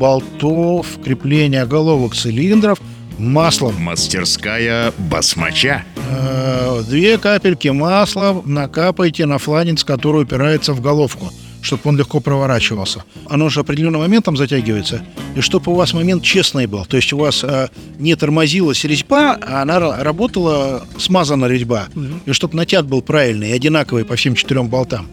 болтов, 0.00 0.86
крепления 1.04 1.66
головок 1.66 2.14
цилиндров 2.14 2.80
маслом. 3.18 3.74
Мастерская 3.78 4.92
басмача. 4.98 5.84
Э, 6.10 6.82
Две 6.88 7.18
капельки 7.18 7.68
масла 7.68 8.40
накапайте 8.46 9.26
на 9.26 9.36
фланец, 9.38 9.84
который 9.84 10.22
упирается 10.22 10.72
в 10.72 10.80
головку 10.80 11.30
чтобы 11.62 11.82
он 11.84 11.98
легко 11.98 12.20
проворачивался. 12.20 13.04
Оно 13.28 13.50
же 13.50 13.60
определенным 13.60 14.00
моментом 14.00 14.34
затягивается. 14.34 15.02
И 15.36 15.42
чтобы 15.42 15.72
у 15.72 15.74
вас 15.74 15.92
момент 15.92 16.22
честный 16.22 16.64
был. 16.66 16.86
То 16.86 16.96
есть 16.96 17.12
у 17.12 17.18
вас 17.18 17.44
э, 17.44 17.68
не 17.98 18.14
тормозилась 18.16 18.82
резьба, 18.84 19.36
а 19.46 19.60
она 19.60 19.76
ра- 19.76 20.02
работала 20.02 20.86
смазана 20.96 21.44
резьба. 21.44 21.88
И 22.24 22.32
чтобы 22.32 22.56
натяг 22.56 22.86
был 22.86 23.02
правильный 23.02 23.50
и 23.50 23.52
одинаковый 23.52 24.06
по 24.06 24.16
всем 24.16 24.34
четырем 24.36 24.68
болтам. 24.68 25.06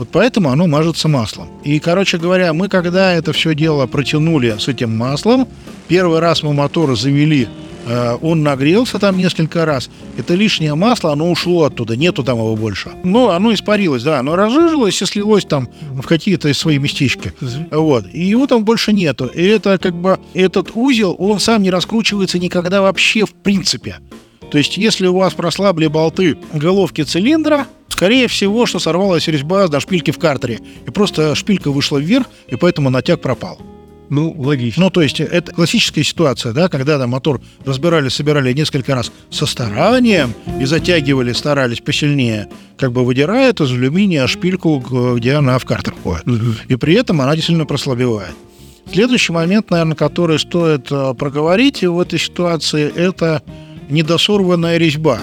Вот 0.00 0.08
поэтому 0.10 0.48
оно 0.48 0.66
мажется 0.66 1.08
маслом. 1.08 1.48
И, 1.62 1.78
короче 1.78 2.16
говоря, 2.16 2.54
мы 2.54 2.68
когда 2.68 3.12
это 3.12 3.34
все 3.34 3.54
дело 3.54 3.86
протянули 3.86 4.56
с 4.58 4.66
этим 4.66 4.96
маслом, 4.96 5.46
первый 5.88 6.20
раз 6.20 6.42
мы 6.42 6.54
мотор 6.54 6.96
завели, 6.96 7.48
э, 7.86 8.16
он 8.22 8.42
нагрелся 8.42 8.98
там 8.98 9.18
несколько 9.18 9.66
раз. 9.66 9.90
Это 10.16 10.34
лишнее 10.34 10.74
масло, 10.74 11.12
оно 11.12 11.30
ушло 11.30 11.64
оттуда, 11.64 11.98
нету 11.98 12.24
там 12.24 12.38
его 12.38 12.56
больше. 12.56 12.92
Ну, 13.04 13.28
оно 13.28 13.52
испарилось, 13.52 14.02
да, 14.02 14.20
оно 14.20 14.36
разжижилось 14.36 15.02
и 15.02 15.04
слилось 15.04 15.44
там 15.44 15.68
в 15.90 16.06
какие-то 16.06 16.54
свои 16.54 16.78
местечки. 16.78 17.34
Вот. 17.70 18.06
И 18.10 18.24
его 18.24 18.46
там 18.46 18.64
больше 18.64 18.94
нету. 18.94 19.26
И 19.26 19.44
это 19.44 19.76
как 19.76 19.94
бы 19.94 20.18
этот 20.32 20.70
узел, 20.76 21.14
он 21.18 21.40
сам 21.40 21.62
не 21.62 21.70
раскручивается 21.70 22.38
никогда 22.38 22.80
вообще 22.80 23.26
в 23.26 23.34
принципе. 23.34 23.98
То 24.50 24.56
есть, 24.56 24.78
если 24.78 25.06
у 25.08 25.18
вас 25.18 25.34
прослабли 25.34 25.88
болты 25.88 26.38
головки 26.54 27.02
цилиндра, 27.02 27.66
скорее 27.90 28.28
всего, 28.28 28.66
что 28.66 28.78
сорвалась 28.78 29.28
резьба 29.28 29.68
на 29.68 29.80
шпильке 29.80 30.12
в 30.12 30.18
картере. 30.18 30.60
И 30.86 30.90
просто 30.90 31.34
шпилька 31.34 31.70
вышла 31.70 31.98
вверх, 31.98 32.26
и 32.48 32.56
поэтому 32.56 32.90
натяг 32.90 33.20
пропал. 33.20 33.58
Ну, 34.10 34.34
логично. 34.36 34.84
Ну, 34.84 34.90
то 34.90 35.02
есть, 35.02 35.20
это 35.20 35.52
классическая 35.52 36.02
ситуация, 36.02 36.52
да, 36.52 36.68
когда 36.68 36.98
там 36.98 37.10
мотор 37.10 37.40
разбирали, 37.64 38.08
собирали 38.08 38.52
несколько 38.52 38.96
раз 38.96 39.12
со 39.30 39.46
старанием 39.46 40.34
и 40.60 40.64
затягивали, 40.64 41.32
старались 41.32 41.80
посильнее, 41.80 42.48
как 42.76 42.90
бы 42.90 43.04
выдирает 43.04 43.60
из 43.60 43.70
алюминия 43.70 44.26
шпильку, 44.26 44.80
где 45.16 45.34
она 45.34 45.58
в 45.60 45.64
картер 45.64 45.94
входит. 45.94 46.24
И 46.68 46.74
при 46.74 46.94
этом 46.94 47.20
она 47.20 47.36
действительно 47.36 47.66
прослабевает. 47.66 48.34
Следующий 48.92 49.32
момент, 49.32 49.70
наверное, 49.70 49.94
который 49.94 50.40
стоит 50.40 50.90
э, 50.90 51.14
проговорить 51.14 51.84
в 51.84 52.00
этой 52.00 52.18
ситуации, 52.18 52.92
это 52.92 53.40
недосорванная 53.88 54.78
резьба. 54.78 55.20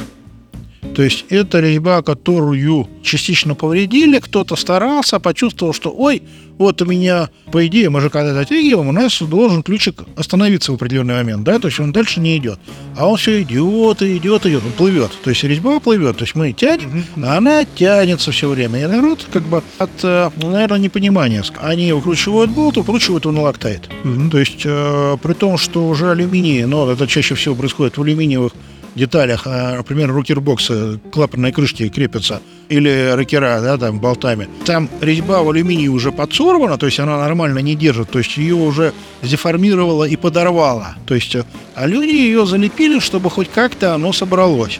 То 0.96 1.04
есть 1.04 1.26
это 1.30 1.60
резьба, 1.60 2.02
которую 2.02 2.88
частично 3.04 3.56
повредили, 3.56 4.20
кто-то 4.20 4.56
старался, 4.56 5.20
почувствовал, 5.20 5.74
что 5.74 5.94
ой, 5.96 6.22
вот 6.58 6.82
у 6.82 6.86
меня, 6.86 7.30
по 7.52 7.66
идее, 7.68 7.90
мы 7.90 8.02
же 8.02 8.10
когда 8.10 8.34
затягиваем, 8.34 8.88
у 8.88 8.92
нас 8.92 9.22
должен 9.22 9.62
ключик 9.62 10.04
остановиться 10.16 10.72
в 10.72 10.76
определенный 10.76 11.14
момент, 11.14 11.44
да, 11.44 11.60
то 11.60 11.68
есть 11.68 11.80
он 11.80 11.92
дальше 11.92 12.20
не 12.20 12.38
идет. 12.38 12.60
А 12.98 13.08
он 13.08 13.18
все 13.18 13.42
идет 13.44 14.02
и 14.02 14.18
идет, 14.18 14.46
идет, 14.46 14.64
он 14.66 14.72
плывет. 14.72 15.12
То 15.24 15.30
есть 15.30 15.44
резьба 15.44 15.80
плывет, 15.80 16.18
то 16.18 16.24
есть 16.24 16.36
мы 16.36 16.54
тянем, 16.54 17.06
а 17.24 17.38
она 17.38 17.64
тянется 17.64 18.32
все 18.32 18.50
время. 18.50 18.82
И 18.82 18.86
народ 18.88 19.26
как 19.32 19.44
бы 19.44 19.62
от, 19.78 19.92
э, 20.04 20.32
наверное, 20.38 20.80
непонимания. 20.80 21.44
Они 21.60 21.92
выкручивают 21.94 22.50
болт, 22.52 22.78
выкручивают 22.78 23.26
он 23.28 23.38
лактает. 23.38 23.88
То 24.32 24.40
есть 24.40 24.62
э, 24.66 25.18
при 25.22 25.34
том, 25.34 25.58
что 25.58 25.88
уже 25.88 26.12
алюминий, 26.12 26.66
но 26.66 26.90
это 26.92 27.06
чаще 27.06 27.36
всего 27.36 27.54
происходит 27.56 27.98
в 27.98 28.02
алюминиевых 28.02 28.54
деталях, 28.98 29.44
а, 29.46 29.78
например, 29.78 30.12
рокербоксы, 30.12 31.00
клапанные 31.12 31.54
крышки 31.54 31.88
крепятся, 31.90 32.42
или 32.70 33.12
рокера, 33.14 33.62
да, 33.62 33.78
там, 33.78 34.00
болтами. 34.00 34.48
Там 34.66 34.90
резьба 35.00 35.42
в 35.42 35.50
алюминии 35.50 35.88
уже 35.88 36.12
подсорвана, 36.12 36.78
то 36.78 36.86
есть 36.86 37.00
она 37.00 37.18
нормально 37.18 37.60
не 37.60 37.76
держит, 37.76 38.10
то 38.10 38.20
есть 38.20 38.36
ее 38.38 38.56
уже 38.56 38.94
деформировала 39.22 40.04
и 40.04 40.16
подорвала. 40.16 40.96
То 41.06 41.16
есть, 41.16 41.36
э, 41.36 41.46
а 41.76 41.88
люди 41.88 42.14
ее 42.14 42.46
залепили, 42.46 43.00
чтобы 43.00 43.30
хоть 43.30 43.50
как-то 43.50 43.94
оно 43.94 44.12
собралось. 44.12 44.80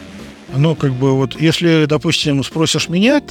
Ну, 0.54 0.74
как 0.74 0.92
бы 0.92 1.12
вот, 1.12 1.40
если, 1.40 1.86
допустим, 1.86 2.42
спросишь 2.42 2.88
меня, 2.88 3.22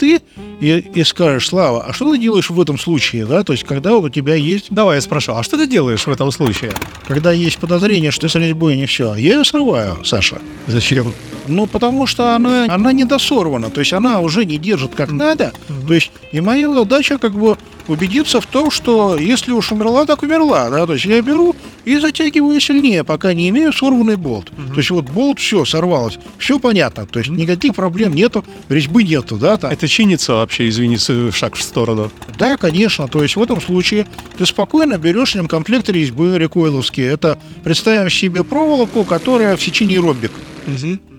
ты 0.00 0.20
и, 0.60 0.78
и 0.94 1.04
скажешь, 1.04 1.48
Слава, 1.48 1.84
а 1.84 1.92
что 1.92 2.10
ты 2.12 2.18
делаешь 2.18 2.50
в 2.50 2.60
этом 2.60 2.78
случае, 2.78 3.26
да, 3.26 3.44
то 3.44 3.52
есть, 3.52 3.64
когда 3.64 3.96
у 3.96 4.08
тебя 4.08 4.34
есть 4.34 4.66
Давай 4.70 4.96
я 4.96 5.00
спрошу, 5.00 5.34
а 5.34 5.42
что 5.42 5.56
ты 5.56 5.66
делаешь 5.66 6.06
в 6.06 6.10
этом 6.10 6.30
случае? 6.32 6.72
когда 7.06 7.32
есть 7.32 7.58
подозрение, 7.58 8.12
что 8.12 8.28
с 8.28 8.34
резьбой 8.36 8.76
не 8.76 8.86
все, 8.86 9.14
я 9.14 9.34
ее 9.34 9.44
срываю, 9.44 10.04
Саша. 10.04 10.40
Зачем? 10.68 11.12
Ну, 11.48 11.66
потому 11.66 12.06
что 12.06 12.36
она, 12.36 12.66
она 12.68 12.92
недосорвана, 12.92 13.70
то 13.70 13.80
есть 13.80 13.92
она 13.92 14.20
уже 14.20 14.44
не 14.44 14.58
держит 14.58 14.94
как 14.94 15.10
надо. 15.10 15.52
То 15.86 15.94
есть 15.94 16.12
и 16.32 16.40
моя 16.40 16.72
задача 16.72 17.18
как 17.18 17.32
бы 17.32 17.56
убедиться 17.88 18.40
в 18.40 18.46
том, 18.46 18.70
что 18.70 19.16
если 19.16 19.50
уж 19.50 19.72
умерла, 19.72 20.06
так 20.06 20.22
умерла, 20.22 20.70
да, 20.70 20.86
то 20.86 20.94
есть 20.94 21.04
я 21.04 21.20
беру 21.20 21.56
и 21.84 21.98
затягиваю 21.98 22.60
сильнее, 22.60 23.04
пока 23.04 23.32
не 23.34 23.48
имею 23.48 23.72
сорванный 23.72 24.16
болт. 24.16 24.50
То 24.72 24.76
есть 24.78 24.90
вот 24.90 25.06
болт 25.10 25.38
все 25.38 25.64
сорвалось, 25.64 26.18
все 26.38 26.58
понятно, 26.58 27.06
то 27.06 27.18
есть 27.18 27.30
никаких 27.30 27.74
проблем 27.74 28.14
нету, 28.14 28.44
резьбы 28.68 29.02
нету, 29.02 29.36
да, 29.36 29.56
там. 29.56 29.70
Это 29.70 29.88
чинится 29.88 30.34
вообще, 30.34 30.68
извини, 30.68 30.96
с- 30.98 31.32
шаг 31.32 31.54
в 31.54 31.62
сторону. 31.62 32.10
Да, 32.38 32.56
конечно. 32.56 33.08
То 33.08 33.22
есть 33.22 33.36
в 33.36 33.42
этом 33.42 33.60
случае 33.60 34.06
ты 34.38 34.46
спокойно 34.46 34.98
берешь 34.98 35.34
ремкомплект 35.34 35.88
резьбы 35.88 36.36
рекойловские. 36.38 37.08
Это, 37.08 37.38
представим 37.64 38.10
себе 38.10 38.44
проволоку, 38.44 39.04
которая 39.04 39.56
в 39.56 39.62
сечении 39.62 39.96
ромбик. 39.96 40.32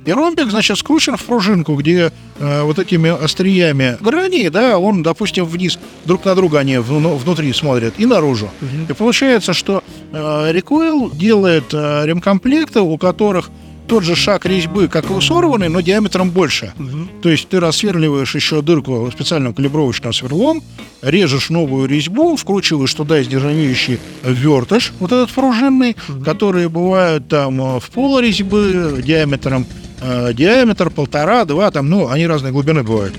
И 0.06 0.12
ромбик, 0.12 0.50
значит, 0.50 0.78
скручен 0.80 1.16
в 1.16 1.24
пружинку, 1.26 1.76
где 1.76 2.12
э, 2.40 2.62
вот 2.64 2.80
этими 2.80 3.10
остриями 3.24 3.98
граней, 4.02 4.50
да, 4.50 4.80
он, 4.80 5.04
допустим, 5.04 5.46
вниз 5.46 5.78
друг 6.06 6.26
на 6.26 6.34
друга 6.34 6.58
они 6.60 6.78
вну- 6.78 7.16
внутри 7.18 7.54
смотрят 7.54 7.94
и 8.00 8.08
наружу. 8.08 8.50
И 8.90 8.94
получается, 8.94 9.54
что 9.54 9.84
э, 10.12 10.52
рекойл 10.52 11.12
делает 11.12 11.74
э, 11.74 12.06
ремкомплекты, 12.06 12.82
у 12.82 12.98
которых 12.98 13.50
тот 13.92 14.04
же 14.06 14.16
шаг 14.16 14.46
резьбы, 14.46 14.88
как 14.88 15.10
и 15.10 15.14
у 15.14 15.20
сорванной, 15.20 15.68
но 15.68 15.82
диаметром 15.82 16.30
больше. 16.30 16.72
То 17.22 17.28
есть 17.28 17.50
ты 17.50 17.60
рассверливаешь 17.60 18.34
еще 18.34 18.62
дырку 18.62 19.10
специальным 19.12 19.54
калибровочным 19.54 20.14
сверлом, 20.14 20.64
режешь 21.02 21.50
новую 21.50 21.90
резьбу, 21.90 22.38
вкручиваешь 22.38 22.94
туда 22.94 23.20
из 23.20 23.28
нержавеющий 23.28 24.00
вертыш, 24.24 24.94
вот 25.00 25.12
этот 25.12 25.30
пружинный, 25.32 25.98
которые 26.24 26.70
бывают 26.70 27.28
там 27.28 27.60
э, 27.60 27.80
в 27.82 27.90
пол 27.90 28.20
резьбы 28.20 29.02
диаметром, 29.06 29.66
э, 30.02 30.34
диаметр 30.34 30.90
полтора-два, 30.90 31.70
там, 31.72 31.90
ну, 31.90 32.08
они 32.08 32.28
разной 32.28 32.52
глубины 32.52 32.84
бывают. 32.84 33.16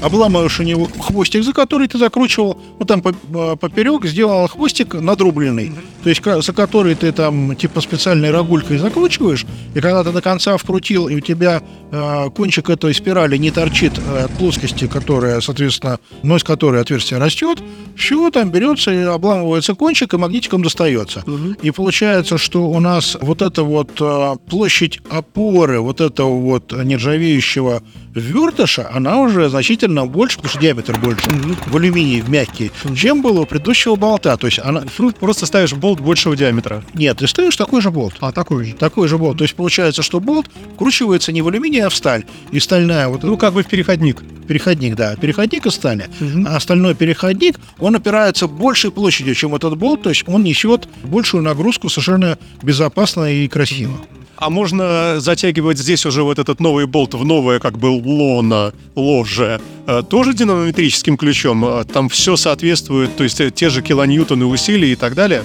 Обламываешь 0.00 0.60
у 0.60 0.62
него 0.62 0.86
хвостик, 0.86 1.42
за 1.42 1.52
который 1.52 1.88
ты 1.88 1.98
закручивал, 1.98 2.58
ну 2.78 2.86
там 2.86 3.02
э, 3.02 3.56
поперек 3.56 4.04
сделал 4.04 4.46
хвостик 4.46 4.94
надрубленный, 4.94 5.72
то 6.04 6.08
есть 6.08 6.22
за 6.24 6.52
который 6.52 6.94
ты 6.94 7.10
там 7.10 7.56
типа 7.56 7.80
специальной 7.80 8.30
рогулькой 8.30 8.78
закручиваешь, 8.78 9.44
и 9.74 9.80
когда 9.80 10.04
ты 10.04 10.12
до 10.12 10.22
конца 10.22 10.56
вкрутил, 10.56 11.08
и 11.08 11.16
у 11.16 11.20
тебя 11.20 11.62
э, 11.90 12.30
кончик 12.36 12.70
этой 12.70 12.94
спирали 12.94 13.36
не 13.36 13.50
торчит 13.50 13.98
э, 13.98 14.24
от 14.24 14.30
плоскости, 14.32 14.86
которая, 14.86 15.40
соответственно, 15.40 15.98
из 16.22 16.44
которой 16.44 16.80
отверстие 16.80 17.18
растет, 17.18 17.58
все 17.96 18.30
там 18.30 18.50
берется 18.50 18.92
и 18.92 19.02
обламывается 19.02 19.74
кончик, 19.74 20.14
и 20.14 20.16
магнитиком 20.16 20.62
достается. 20.62 21.24
И 21.62 21.72
получается, 21.72 22.38
что 22.38 22.68
у 22.68 22.78
нас 22.78 23.16
вот 23.20 23.42
эта 23.42 23.64
вот 23.64 24.00
площадь 24.48 25.00
опоры 25.10 25.80
вот 25.80 26.00
этого 26.00 26.38
вот 26.38 26.72
нержавеющего 26.72 27.82
вертыша, 28.18 28.88
она 28.92 29.18
уже 29.18 29.48
значительно 29.48 30.06
больше, 30.06 30.36
потому 30.36 30.50
что 30.50 30.60
диаметр 30.60 30.98
больше, 30.98 31.28
в 31.66 31.76
алюминии, 31.76 32.20
в 32.20 32.28
мягкий, 32.28 32.70
чем 32.94 33.22
было 33.22 33.40
у 33.40 33.46
предыдущего 33.46 33.96
болта. 33.96 34.36
То 34.36 34.46
есть 34.46 34.58
она... 34.58 34.84
Ну, 34.98 35.12
просто 35.12 35.46
ставишь 35.46 35.72
болт 35.72 36.00
большего 36.00 36.36
диаметра. 36.36 36.84
Нет, 36.94 37.18
ты 37.18 37.26
ставишь 37.26 37.56
такой 37.56 37.80
же 37.80 37.90
болт. 37.90 38.14
А, 38.20 38.32
такой 38.32 38.64
же. 38.64 38.74
Такой 38.74 39.08
же 39.08 39.18
болт. 39.18 39.38
То 39.38 39.44
есть 39.44 39.54
получается, 39.54 40.02
что 40.02 40.20
болт 40.20 40.46
вкручивается 40.74 41.32
не 41.32 41.42
в 41.42 41.48
алюминий, 41.48 41.80
а 41.80 41.88
в 41.88 41.94
сталь. 41.94 42.24
И 42.52 42.60
стальная 42.60 43.08
вот 43.08 43.22
Ну, 43.22 43.36
как 43.36 43.54
бы 43.54 43.62
в 43.62 43.66
переходник. 43.66 44.22
переходник, 44.46 44.96
да, 44.96 45.14
переходник 45.16 45.66
из 45.66 45.74
стали, 45.74 46.08
а 46.46 46.56
остальной 46.56 46.94
переходник, 46.94 47.60
он 47.78 47.94
опирается 47.94 48.48
большей 48.48 48.90
площадью, 48.90 49.34
чем 49.34 49.54
этот 49.54 49.76
болт, 49.76 50.02
то 50.02 50.08
есть 50.08 50.24
он 50.26 50.42
несет 50.42 50.88
большую 51.04 51.42
нагрузку 51.42 51.88
совершенно 51.88 52.38
безопасно 52.62 53.30
и 53.30 53.46
красиво. 53.46 53.92
А 54.40 54.50
можно 54.50 55.18
затягивать 55.18 55.78
здесь 55.78 56.06
уже 56.06 56.22
вот 56.22 56.38
этот 56.38 56.60
новый 56.60 56.86
болт 56.86 57.14
в 57.14 57.24
новое 57.24 57.58
как 57.58 57.76
бы 57.76 57.86
лоно, 57.86 58.72
ложе, 58.94 59.60
э, 59.88 60.02
тоже 60.08 60.32
динамометрическим 60.32 61.16
ключом? 61.16 61.64
Э, 61.64 61.84
Там 61.84 62.08
все 62.08 62.36
соответствует, 62.36 63.16
то 63.16 63.24
есть 63.24 63.40
э, 63.40 63.50
те 63.50 63.68
же 63.68 63.82
килоньютоны 63.82 64.46
усилий 64.46 64.92
и 64.92 64.94
так 64.94 65.16
далее? 65.16 65.42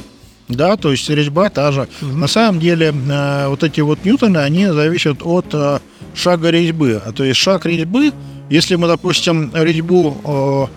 Да, 0.48 0.78
то 0.78 0.92
есть 0.92 1.10
резьба 1.10 1.50
та 1.50 1.72
же. 1.72 1.88
На 2.02 2.28
самом 2.28 2.60
деле 2.60 2.94
э, 2.94 3.48
вот 3.48 3.64
эти 3.64 3.82
вот 3.82 4.06
ньютоны, 4.06 4.38
они 4.38 4.68
зависят 4.68 5.24
от 5.24 5.48
э, 5.54 5.80
шага 6.14 6.52
резьбы. 6.52 7.02
А 7.04 7.12
То 7.14 7.24
есть 7.24 7.40
шаг 7.40 7.66
резьбы, 7.66 8.12
если 8.52 8.76
мы, 8.76 8.88
допустим, 8.88 9.50
резьбу 9.56 10.70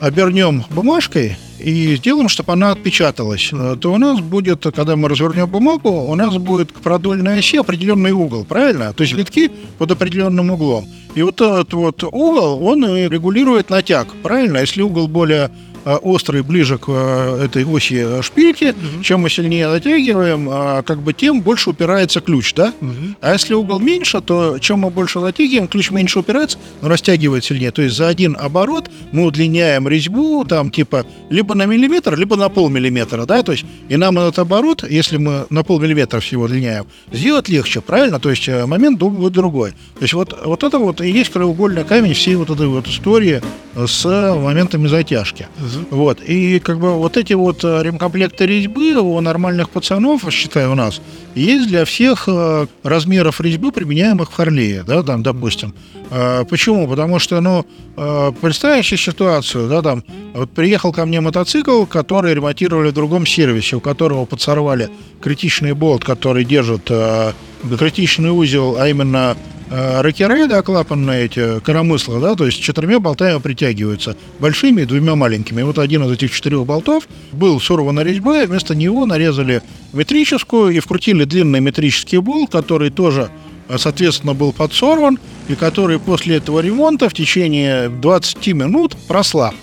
э, 0.00 0.06
обернем 0.06 0.64
бумажкой 0.70 1.36
и 1.58 1.96
сделаем, 1.96 2.28
чтобы 2.28 2.52
она 2.52 2.72
отпечаталась, 2.72 3.50
э, 3.52 3.76
то 3.80 3.92
у 3.92 3.98
нас 3.98 4.20
будет, 4.20 4.64
когда 4.74 4.96
мы 4.96 5.08
развернем 5.08 5.46
бумагу, 5.46 5.90
у 5.90 6.14
нас 6.14 6.36
будет 6.36 6.72
к 6.72 6.80
продольной 6.80 7.38
оси 7.38 7.56
определенный 7.58 8.12
угол, 8.12 8.44
правильно? 8.44 8.92
То 8.92 9.02
есть 9.02 9.14
витки 9.14 9.50
под 9.78 9.90
определенным 9.90 10.50
углом. 10.50 10.86
И 11.14 11.22
вот 11.22 11.40
этот 11.40 11.72
вот 11.74 12.02
угол, 12.02 12.66
он 12.66 12.84
регулирует 12.84 13.70
натяг, 13.70 14.08
правильно? 14.22 14.58
Если 14.58 14.82
угол 14.82 15.06
более 15.06 15.50
острый, 15.84 16.42
ближе 16.42 16.78
к 16.78 16.84
э, 16.88 17.44
этой 17.44 17.64
оси 17.64 17.94
э, 17.94 18.22
шпильки, 18.22 18.74
чем 19.02 19.20
мы 19.20 19.30
сильнее 19.30 19.68
натягиваем, 19.68 20.48
э, 20.50 20.82
как 20.82 21.00
бы 21.00 21.12
тем 21.12 21.40
больше 21.42 21.70
упирается 21.70 22.20
ключ, 22.20 22.54
да? 22.54 22.72
А 23.20 23.32
если 23.32 23.54
угол 23.54 23.80
меньше, 23.80 24.20
то 24.20 24.58
чем 24.58 24.80
мы 24.80 24.90
больше 24.90 25.20
натягиваем, 25.20 25.68
ключ 25.68 25.90
меньше 25.90 26.20
упирается, 26.20 26.58
но 26.80 26.88
растягивает 26.88 27.44
сильнее. 27.44 27.70
То 27.70 27.82
есть 27.82 27.96
за 27.96 28.08
один 28.08 28.36
оборот 28.38 28.90
мы 29.12 29.24
удлиняем 29.24 29.88
резьбу, 29.88 30.44
там 30.44 30.70
типа 30.70 31.06
либо 31.30 31.54
на 31.54 31.66
миллиметр, 31.66 32.16
либо 32.16 32.36
на 32.36 32.48
полмиллиметра, 32.48 33.26
да? 33.26 33.42
То 33.42 33.52
есть 33.52 33.64
и 33.88 33.96
нам 33.96 34.18
этот 34.18 34.38
оборот, 34.38 34.84
если 34.88 35.16
мы 35.16 35.46
на 35.50 35.64
полмиллиметра 35.64 36.20
всего 36.20 36.44
удлиняем, 36.44 36.86
сделать 37.12 37.48
легче, 37.48 37.80
правильно? 37.80 38.20
То 38.20 38.30
есть 38.30 38.48
э, 38.48 38.66
момент 38.66 38.98
будет 38.98 39.32
другой. 39.32 39.70
То 39.70 40.02
есть 40.02 40.14
вот, 40.14 40.38
вот 40.44 40.62
это 40.62 40.78
вот 40.78 41.00
и 41.00 41.10
есть 41.10 41.30
краеугольный 41.30 41.84
камень 41.84 42.14
всей 42.14 42.36
вот 42.36 42.50
этой 42.50 42.66
вот 42.66 42.86
истории 42.86 43.42
э, 43.74 43.86
с 43.86 44.04
моментами 44.04 44.86
затяжки. 44.86 45.46
Вот. 45.90 46.20
И 46.22 46.58
как 46.58 46.78
бы 46.78 46.92
вот 46.92 47.16
эти 47.16 47.32
вот 47.32 47.64
э, 47.64 47.82
ремкомплекты 47.82 48.46
резьбы 48.46 48.94
у 48.94 49.20
нормальных 49.20 49.70
пацанов, 49.70 50.24
считаю, 50.30 50.72
у 50.72 50.74
нас, 50.74 51.00
есть 51.34 51.68
для 51.68 51.84
всех 51.84 52.24
э, 52.28 52.66
размеров 52.82 53.40
резьбы, 53.40 53.72
применяемых 53.72 54.30
в 54.30 54.34
Харлее, 54.34 54.84
да, 54.86 55.02
там, 55.02 55.22
допустим. 55.22 55.74
Э, 56.10 56.44
Почему? 56.48 56.88
Потому 56.88 57.18
что, 57.18 57.40
ну, 57.40 57.64
представь 58.40 58.86
себе 58.86 58.98
ситуацию, 58.98 59.68
да, 59.68 59.82
там, 59.82 60.02
вот 60.34 60.50
приехал 60.50 60.92
ко 60.92 61.04
мне 61.06 61.20
мотоцикл, 61.20 61.84
который 61.84 62.34
ремонтировали 62.34 62.90
в 62.90 62.94
другом 62.94 63.26
сервисе, 63.26 63.76
у 63.76 63.80
которого 63.80 64.24
подсорвали 64.24 64.88
критичный 65.20 65.72
болт, 65.72 66.04
который 66.04 66.44
держит 66.44 66.90
критичный 67.78 68.30
узел, 68.30 68.76
а 68.78 68.88
именно 68.88 69.36
э, 69.70 70.00
ракеры, 70.00 70.46
да, 70.46 70.62
клапанные 70.62 71.26
эти, 71.26 71.60
коромысла, 71.60 72.20
да, 72.20 72.34
то 72.34 72.46
есть 72.46 72.60
четырьмя 72.60 72.98
болтами 73.00 73.40
притягиваются, 73.40 74.16
большими 74.38 74.82
и 74.82 74.84
двумя 74.84 75.14
маленькими. 75.14 75.62
Вот 75.62 75.78
один 75.78 76.04
из 76.04 76.12
этих 76.12 76.32
четырех 76.32 76.66
болтов 76.66 77.08
был 77.32 77.60
сорвана 77.60 78.00
резьба, 78.00 78.42
и 78.42 78.46
вместо 78.46 78.74
него 78.74 79.06
нарезали 79.06 79.62
метрическую 79.92 80.74
и 80.74 80.80
вкрутили 80.80 81.24
длинный 81.24 81.60
метрический 81.60 82.18
болт, 82.18 82.50
который 82.50 82.90
тоже 82.90 83.30
э, 83.68 83.78
соответственно, 83.78 84.34
был 84.34 84.52
подсорван, 84.52 85.18
и 85.48 85.54
который 85.54 85.98
после 85.98 86.36
этого 86.36 86.60
ремонта 86.60 87.08
в 87.08 87.14
течение 87.14 87.88
20 87.88 88.46
минут 88.48 88.96
прослаб. 89.08 89.54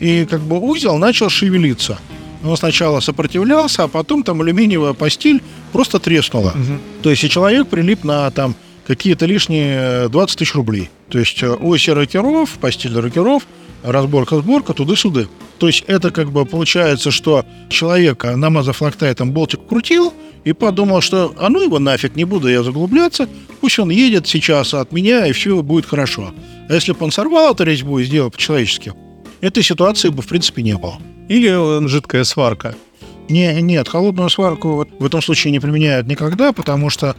И 0.00 0.26
как 0.28 0.42
бы 0.42 0.58
узел 0.58 0.98
начал 0.98 1.30
шевелиться. 1.30 1.98
Он 2.44 2.56
сначала 2.56 3.00
сопротивлялся, 3.00 3.84
а 3.84 3.88
потом 3.88 4.22
там 4.22 4.40
алюминиевая 4.40 4.92
постель 4.92 5.42
просто 5.72 5.98
треснула. 5.98 6.54
То 7.02 7.10
есть 7.10 7.24
и 7.24 7.30
человек 7.30 7.68
прилип 7.68 8.04
на 8.04 8.30
там 8.30 8.54
какие-то 8.86 9.26
лишние 9.26 10.04
э, 10.04 10.08
20 10.08 10.38
тысяч 10.38 10.54
рублей. 10.54 10.90
То 11.08 11.18
есть 11.18 11.42
э, 11.42 11.52
оси 11.52 11.90
ракеров, 11.90 12.50
постель 12.60 12.98
ракеров, 12.98 13.46
разборка-сборка, 13.82 14.72
туды-сюды. 14.72 15.28
То 15.58 15.66
есть 15.66 15.84
это 15.86 16.10
как 16.10 16.30
бы 16.30 16.44
получается, 16.44 17.10
что 17.10 17.44
человек, 17.68 18.24
э, 18.24 18.36
намазав 18.36 18.80
лактайтом, 18.80 19.32
болтик 19.32 19.66
крутил 19.66 20.12
и 20.44 20.52
подумал, 20.52 21.00
что 21.00 21.34
а 21.38 21.48
ну 21.48 21.62
его 21.62 21.78
нафиг, 21.78 22.16
не 22.16 22.24
буду 22.24 22.48
я 22.48 22.62
заглубляться, 22.62 23.28
пусть 23.60 23.78
он 23.78 23.90
едет 23.90 24.28
сейчас 24.28 24.74
от 24.74 24.92
меня, 24.92 25.26
и 25.26 25.32
все 25.32 25.62
будет 25.62 25.86
хорошо. 25.86 26.32
А 26.68 26.74
если 26.74 26.92
бы 26.92 26.98
он 27.00 27.10
сорвал 27.10 27.54
эту 27.54 27.64
резьбу 27.64 27.98
и 27.98 28.04
сделал 28.04 28.30
по-человечески, 28.30 28.92
этой 29.40 29.62
ситуации 29.62 30.08
бы 30.08 30.22
в 30.22 30.26
принципе 30.26 30.62
не 30.62 30.76
было. 30.76 30.98
Или 31.28 31.50
э, 31.50 31.88
жидкая 31.88 32.24
сварка? 32.24 32.76
Не, 33.28 33.60
нет, 33.60 33.88
холодную 33.88 34.30
сварку 34.30 34.74
вот 34.76 34.88
в 34.98 35.04
этом 35.04 35.20
случае 35.20 35.52
не 35.52 35.60
применяют 35.60 36.06
никогда, 36.06 36.52
потому 36.52 36.90
что 36.90 37.16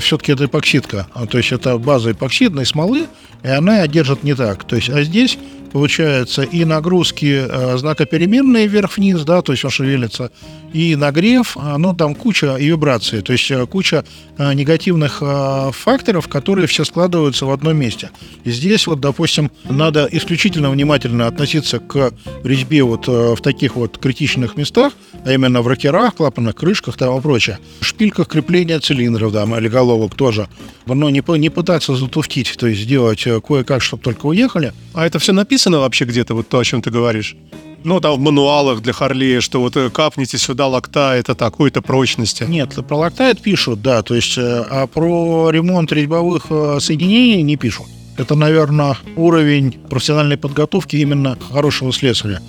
все-таки 0.00 0.32
это 0.32 0.46
эпоксидка. 0.46 1.06
А, 1.14 1.26
То 1.26 1.38
есть 1.38 1.52
это 1.52 1.78
база 1.78 2.12
эпоксидной 2.12 2.66
смолы, 2.66 3.06
и 3.42 3.48
она 3.48 3.86
держит 3.86 4.24
не 4.24 4.34
так. 4.34 4.64
То 4.64 4.76
есть, 4.76 4.88
а 4.88 5.02
здесь 5.02 5.38
получается 5.76 6.40
и 6.40 6.64
нагрузки 6.64 7.46
э, 7.46 7.76
знакопеременные 7.76 8.66
вверх-вниз, 8.66 9.24
да, 9.24 9.42
то 9.42 9.52
есть 9.52 9.62
он 9.62 9.70
шевелится, 9.70 10.30
и 10.72 10.96
нагрев, 10.96 11.56
а, 11.58 11.76
ну 11.76 11.94
там 11.94 12.14
куча 12.14 12.56
и 12.56 12.68
вибрации, 12.68 13.20
то 13.20 13.32
есть 13.32 13.50
э, 13.50 13.66
куча 13.66 14.02
э, 14.38 14.54
негативных 14.54 15.18
э, 15.20 15.70
факторов, 15.72 16.28
которые 16.28 16.66
все 16.66 16.84
складываются 16.84 17.44
в 17.44 17.50
одном 17.50 17.76
месте. 17.76 18.10
И 18.44 18.50
здесь 18.50 18.86
вот, 18.86 19.00
допустим, 19.00 19.50
надо 19.68 20.08
исключительно 20.10 20.70
внимательно 20.70 21.26
относиться 21.26 21.78
к 21.78 22.12
резьбе 22.42 22.82
вот 22.82 23.06
э, 23.06 23.34
в 23.34 23.42
таких 23.42 23.76
вот 23.76 23.98
критичных 23.98 24.56
местах, 24.56 24.94
а 25.26 25.32
именно 25.32 25.60
в 25.60 25.68
ракерах, 25.68 26.14
клапанных 26.14 26.54
крышках 26.54 26.96
там 26.96 27.18
и 27.18 27.20
прочее. 27.20 27.58
Шпильках 27.82 28.28
крепления 28.28 28.80
цилиндров, 28.80 29.30
да, 29.30 29.44
или 29.44 29.68
головок 29.68 30.14
тоже. 30.14 30.48
Но 30.86 31.10
не, 31.10 31.22
не 31.38 31.50
пытаться 31.50 31.96
затуфтить, 31.96 32.56
то 32.58 32.66
есть 32.66 32.82
сделать 32.82 33.26
э, 33.26 33.40
кое-как, 33.40 33.82
чтобы 33.82 34.02
только 34.02 34.26
уехали. 34.26 34.72
А 34.94 35.04
это 35.04 35.18
все 35.18 35.32
написано 35.32 35.65
вообще 35.70 36.04
где-то, 36.04 36.34
вот 36.34 36.48
то, 36.48 36.58
о 36.58 36.64
чем 36.64 36.82
ты 36.82 36.90
говоришь? 36.90 37.36
Ну, 37.84 38.00
там 38.00 38.16
в 38.16 38.18
мануалах 38.18 38.82
для 38.82 38.92
Харлея, 38.92 39.40
что 39.40 39.60
вот 39.60 39.76
э, 39.76 39.90
капните 39.90 40.38
сюда 40.38 40.66
лакта, 40.66 41.14
это 41.14 41.36
такой-то 41.36 41.82
прочности. 41.82 42.42
Нет, 42.42 42.74
про 42.88 42.96
лактайт 42.96 43.40
пишут, 43.40 43.80
да, 43.80 44.02
то 44.02 44.14
есть, 44.14 44.36
э, 44.38 44.64
а 44.68 44.86
про 44.88 45.50
ремонт 45.50 45.92
резьбовых 45.92 46.46
э, 46.50 46.78
соединений 46.80 47.42
не 47.42 47.56
пишут. 47.56 47.86
Это, 48.16 48.34
наверное, 48.34 48.96
уровень 49.14 49.72
профессиональной 49.88 50.36
подготовки 50.36 50.96
именно 50.96 51.38
хорошего 51.52 51.92
слесаря. 51.92 52.40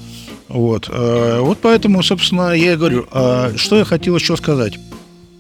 Вот. 0.48 0.88
Вот 0.88 1.58
поэтому, 1.62 2.02
собственно, 2.02 2.54
я 2.54 2.74
и 2.74 2.76
говорю, 2.78 3.06
а 3.12 3.52
что 3.58 3.76
я 3.76 3.84
хотел 3.84 4.16
еще 4.16 4.38
сказать. 4.38 4.80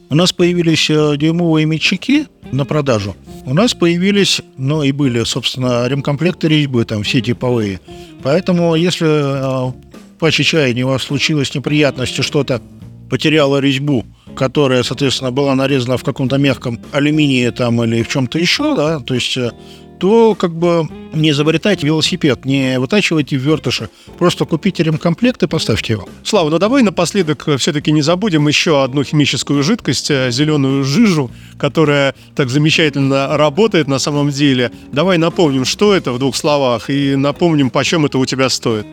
У 0.09 0.15
нас 0.15 0.31
появились 0.31 0.89
э, 0.89 1.17
дюймовые 1.17 1.65
мячики 1.65 2.27
на 2.51 2.65
продажу. 2.65 3.15
У 3.45 3.53
нас 3.53 3.73
появились, 3.73 4.41
ну 4.57 4.83
и 4.83 4.91
были, 4.91 5.23
собственно, 5.23 5.85
ремкомплекты 5.87 6.47
резьбы, 6.47 6.85
там 6.85 7.03
все 7.03 7.21
типовые. 7.21 7.81
Поэтому, 8.23 8.75
если 8.75 9.07
э, 9.07 9.73
по 10.19 10.31
чечаянию 10.31 10.87
у 10.87 10.89
вас 10.91 11.03
случилась 11.03 11.53
неприятность, 11.53 12.23
что-то 12.23 12.61
потеряло 13.09 13.59
резьбу, 13.59 14.05
которая, 14.35 14.83
соответственно, 14.83 15.31
была 15.31 15.55
нарезана 15.55 15.97
в 15.97 16.03
каком-то 16.03 16.37
мягком 16.37 16.79
алюминии 16.91 17.49
там 17.49 17.83
или 17.83 18.01
в 18.01 18.07
чем-то 18.07 18.39
еще, 18.39 18.75
да, 18.75 18.99
то 18.99 19.13
есть 19.13 19.35
э, 19.35 19.51
то 19.99 20.35
как 20.35 20.53
бы 20.53 20.87
не 21.13 21.31
изобретайте 21.31 21.85
велосипед, 21.85 22.45
не 22.45 22.79
вытачивайте 22.79 23.35
вертыши, 23.35 23.89
просто 24.17 24.45
купите 24.45 24.83
ремкомплект 24.83 25.41
и 25.43 25.47
поставьте 25.47 25.93
его. 25.93 26.07
Слава, 26.23 26.49
ну 26.49 26.59
давай 26.59 26.83
напоследок 26.83 27.47
все-таки 27.57 27.91
не 27.91 28.01
забудем 28.01 28.47
еще 28.47 28.83
одну 28.83 29.03
химическую 29.03 29.63
жидкость, 29.63 30.11
э, 30.11 30.31
зеленую 30.31 30.83
жижу, 30.83 31.31
которая 31.57 32.15
так 32.35 32.49
замечательно 32.49 33.37
работает 33.37 33.87
на 33.87 33.99
самом 33.99 34.29
деле. 34.29 34.71
Давай 34.91 35.17
напомним, 35.17 35.65
что 35.65 35.93
это 35.93 36.11
в 36.11 36.19
двух 36.19 36.35
словах, 36.35 36.89
и 36.89 37.15
напомним, 37.15 37.69
почем 37.69 38.05
это 38.05 38.17
у 38.17 38.25
тебя 38.25 38.49
стоит. 38.49 38.85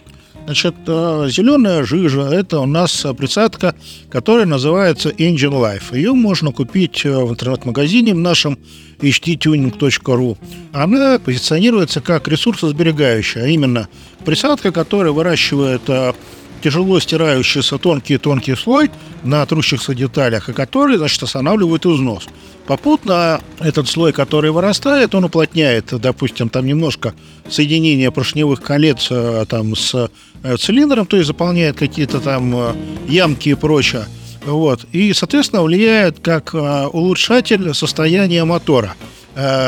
Значит, 0.44 0.74
э, 0.86 1.28
зеленая 1.30 1.84
жижа– 1.84 2.20
это 2.30 2.60
у 2.60 2.66
нас 2.66 3.06
присадка, 3.16 3.74
которая 4.10 4.44
называется 4.44 5.08
Engine 5.08 5.50
Life. 5.52 5.96
Ее 5.96 6.12
можно 6.12 6.52
купить 6.52 7.06
э, 7.06 7.16
в 7.16 7.30
интернет-магазине 7.30 8.12
в 8.12 8.18
нашем 8.18 8.58
hdtuning.ru. 8.98 10.36
Она 10.72 11.18
позиционируется 11.18 12.02
как 12.02 12.28
ресурсосберегающая, 12.28 13.44
а 13.44 13.46
именно 13.46 13.88
присадка, 14.26 14.70
которая 14.70 15.12
выращивает 15.12 15.88
э, 15.88 16.12
тяжело 16.62 17.00
стирающийся 17.00 17.78
тонкий-тонкий 17.78 18.54
слой 18.54 18.90
на 19.22 19.46
трущихся 19.46 19.94
деталях, 19.94 20.50
и 20.50 20.52
который, 20.52 20.98
значит, 20.98 21.22
останавливает 21.22 21.86
износ. 21.86 22.26
Попутно 22.66 23.42
этот 23.60 23.88
слой, 23.88 24.12
который 24.12 24.50
вырастает, 24.50 25.14
он 25.14 25.24
уплотняет, 25.24 25.86
допустим, 26.00 26.48
там 26.48 26.64
немножко 26.64 27.14
соединение 27.48 28.10
поршневых 28.10 28.62
колец 28.62 29.08
э, 29.10 29.44
там 29.46 29.76
с 29.76 30.08
э, 30.42 30.56
цилиндром, 30.56 31.04
то 31.04 31.18
есть 31.18 31.26
заполняет 31.26 31.76
какие-то 31.76 32.20
там 32.20 32.56
э, 32.56 32.74
ямки 33.06 33.50
и 33.50 33.54
прочее. 33.54 34.06
Вот. 34.46 34.86
И, 34.92 35.12
соответственно, 35.12 35.62
влияет 35.62 36.20
как 36.20 36.54
улучшатель 36.54 37.72
состояния 37.72 38.44
мотора. 38.44 38.94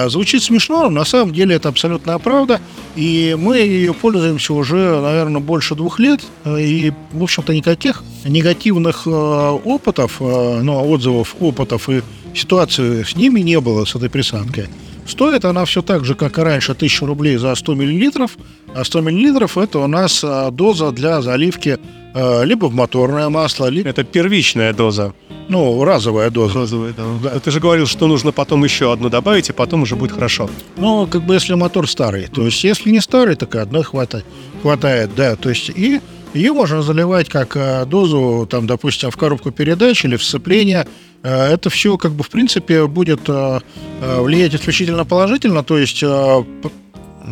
Звучит 0.08 0.42
смешно, 0.42 0.82
но 0.84 0.90
на 0.90 1.04
самом 1.04 1.32
деле 1.32 1.56
это 1.56 1.70
абсолютная 1.70 2.18
правда. 2.18 2.60
И 2.94 3.34
мы 3.38 3.56
ее 3.56 3.94
пользуемся 3.94 4.52
уже, 4.52 5.00
наверное, 5.00 5.40
больше 5.40 5.74
двух 5.74 5.98
лет. 5.98 6.20
И, 6.46 6.92
в 7.10 7.22
общем-то, 7.22 7.54
никаких 7.54 8.04
негативных 8.24 9.06
опытов, 9.06 10.16
э, 10.20 10.60
ну, 10.62 10.88
отзывов, 10.88 11.36
опытов 11.40 11.88
и 11.88 12.02
ситуации 12.36 13.02
с 13.02 13.16
ними 13.16 13.40
не 13.40 13.60
было, 13.60 13.84
с 13.84 13.94
этой 13.94 14.10
присадкой. 14.10 14.66
Стоит 15.06 15.44
она 15.44 15.64
все 15.64 15.82
так 15.82 16.04
же, 16.04 16.14
как 16.14 16.38
и 16.38 16.42
раньше, 16.42 16.72
1000 16.72 17.06
рублей 17.06 17.36
за 17.36 17.54
100 17.54 17.74
миллилитров, 17.74 18.36
а 18.74 18.84
100 18.84 19.00
миллилитров 19.02 19.56
это 19.56 19.78
у 19.78 19.86
нас 19.86 20.22
а, 20.24 20.50
доза 20.50 20.90
для 20.90 21.22
заливки 21.22 21.78
а, 22.14 22.42
либо 22.42 22.66
в 22.66 22.74
моторное 22.74 23.28
масло, 23.28 23.66
либо, 23.66 23.88
Это 23.88 24.02
первичная 24.02 24.72
доза. 24.72 25.12
ну, 25.48 25.84
разовая 25.84 26.30
доза. 26.30 26.54
Розовая, 26.54 26.92
да. 26.92 27.38
Ты 27.38 27.50
же 27.52 27.60
говорил, 27.60 27.86
что 27.86 28.08
нужно 28.08 28.32
потом 28.32 28.64
еще 28.64 28.92
одну 28.92 29.08
добавить, 29.08 29.48
и 29.48 29.52
потом 29.52 29.82
уже 29.82 29.94
будет 29.94 30.12
хорошо. 30.12 30.50
Ну, 30.76 31.06
как 31.06 31.22
бы 31.22 31.34
если 31.34 31.54
мотор 31.54 31.88
старый. 31.88 32.26
То 32.26 32.42
есть, 32.42 32.64
если 32.64 32.90
не 32.90 33.00
старый, 33.00 33.36
так 33.36 33.54
и 33.54 33.58
одной 33.58 33.84
хватает. 33.84 34.24
Хватает, 34.62 35.10
да. 35.14 35.36
То 35.36 35.50
есть, 35.50 35.70
и 35.70 36.00
ее 36.34 36.52
можно 36.52 36.82
заливать 36.82 37.28
как 37.28 37.56
э, 37.56 37.86
дозу, 37.86 38.46
там, 38.50 38.66
допустим, 38.66 39.10
в 39.10 39.16
коробку 39.16 39.52
передач 39.52 40.04
или 40.04 40.16
в 40.16 40.24
сцепление. 40.24 40.86
Э, 41.26 41.52
Это 41.54 41.70
все, 41.70 41.96
как 41.96 42.12
бы, 42.12 42.22
в 42.22 42.28
принципе, 42.28 42.86
будет 42.86 43.28
э, 43.28 43.60
э, 44.00 44.20
влиять 44.20 44.54
исключительно 44.54 45.04
положительно. 45.04 45.62
То 45.64 45.78
есть, 45.78 46.04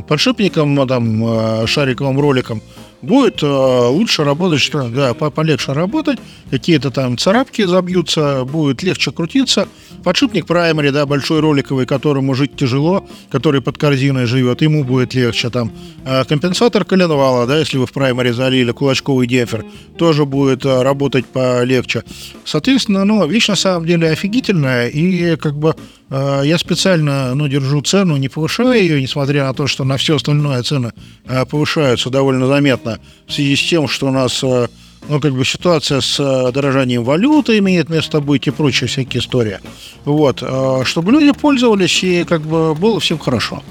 подшипником, 0.09 0.89
там, 0.89 1.67
шариковым 1.67 2.21
роликом 2.21 2.61
будет 3.05 3.43
э, 3.43 3.47
лучше 3.47 4.25
работать, 4.25 4.61
что- 4.61 4.89
да, 4.89 5.15
по- 5.15 5.31
полегче 5.31 5.73
работать, 5.73 6.19
какие-то 6.51 6.91
там 6.91 7.17
царапки 7.19 7.65
забьются, 7.65 8.45
будет 8.45 8.83
легче 8.83 9.11
крутиться. 9.13 9.69
Подшипник 10.03 10.47
праймари, 10.47 10.91
да, 10.91 11.07
большой 11.07 11.41
роликовый, 11.41 11.87
которому 11.87 12.35
жить 12.35 12.57
тяжело, 12.57 13.07
который 13.31 13.61
под 13.63 13.79
корзиной 13.79 14.27
живет, 14.27 14.61
ему 14.63 14.85
будет 14.85 15.15
легче 15.15 15.49
там. 15.51 15.73
А 16.05 16.25
компенсатор 16.25 16.85
коленвала, 16.85 17.47
да, 17.47 17.59
если 17.59 17.79
вы 17.79 17.87
в 17.87 17.93
праймаре 17.93 18.33
залили 18.35 18.73
кулачковый 18.73 19.27
демпфер, 19.27 19.65
тоже 19.97 20.25
будет 20.27 20.65
э, 20.67 20.83
работать 20.83 21.25
полегче. 21.27 22.03
Соответственно, 22.45 23.05
ну, 23.05 23.27
вещь 23.27 23.49
на 23.49 23.57
самом 23.57 23.87
деле 23.87 24.11
офигительная, 24.11 24.89
и 24.89 25.37
как 25.37 25.55
бы 25.57 25.71
э, 25.71 26.04
я 26.45 26.59
специально, 26.59 27.35
ну, 27.35 27.49
держу 27.49 27.81
цену, 27.81 28.17
не 28.17 28.29
повышаю 28.29 28.75
ее, 28.75 29.01
несмотря 29.01 29.47
на 29.47 29.55
то, 29.55 29.67
что 29.67 29.85
на 29.85 29.97
все 29.97 30.17
остальное 30.17 30.63
цены 30.63 30.93
э, 31.27 31.45
повышаются 31.47 32.11
довольно 32.11 32.47
заметно 32.47 32.99
в 33.27 33.33
связи 33.33 33.57
с 33.57 33.69
тем, 33.69 33.89
что 33.89 34.09
у 34.09 34.11
нас 34.11 34.43
э, 34.45 34.69
ну, 35.09 35.21
как 35.21 35.33
бы 35.33 35.45
ситуация 35.45 36.01
с 36.01 36.19
э, 36.21 36.53
дорожанием 36.53 37.05
валюты 37.05 37.59
имеет 37.59 37.89
место 37.89 38.21
быть 38.21 38.47
и 38.47 38.51
прочие 38.51 38.89
всякие 38.89 39.21
истории. 39.21 39.59
Вот, 40.05 40.43
э, 40.43 40.83
чтобы 40.85 41.13
люди 41.13 41.33
пользовались 41.33 42.03
и 42.05 42.25
как 42.25 42.43
бы 42.43 42.75
было 42.75 43.01
всем 43.01 43.19
хорошо. 43.19 43.63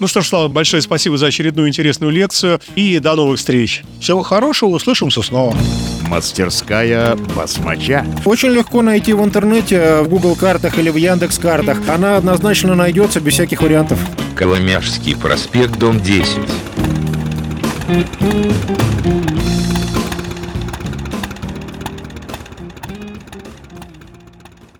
Ну 0.00 0.06
что 0.06 0.22
ж, 0.22 0.28
Слава, 0.28 0.48
большое 0.48 0.80
спасибо 0.82 1.18
за 1.18 1.26
очередную 1.26 1.68
интересную 1.68 2.10
лекцию, 2.10 2.58
и 2.74 2.98
до 3.00 3.14
новых 3.14 3.38
встреч. 3.38 3.82
Всего 4.00 4.22
хорошего, 4.22 4.70
услышимся 4.70 5.20
снова. 5.20 5.54
Мастерская 6.08 7.16
басмача. 7.36 8.06
Очень 8.24 8.48
легко 8.48 8.80
найти 8.80 9.12
в 9.12 9.22
интернете, 9.22 10.00
в 10.00 10.08
Google 10.08 10.36
картах 10.36 10.78
или 10.78 10.88
в 10.88 10.96
Яндекс 10.96 11.38
картах. 11.38 11.78
Она 11.86 12.16
однозначно 12.16 12.74
найдется 12.74 13.20
без 13.20 13.34
всяких 13.34 13.60
вариантов. 13.60 13.98
Коломяжский 14.34 15.14
проспект, 15.14 15.78
дом 15.78 16.00
10. 16.00 16.38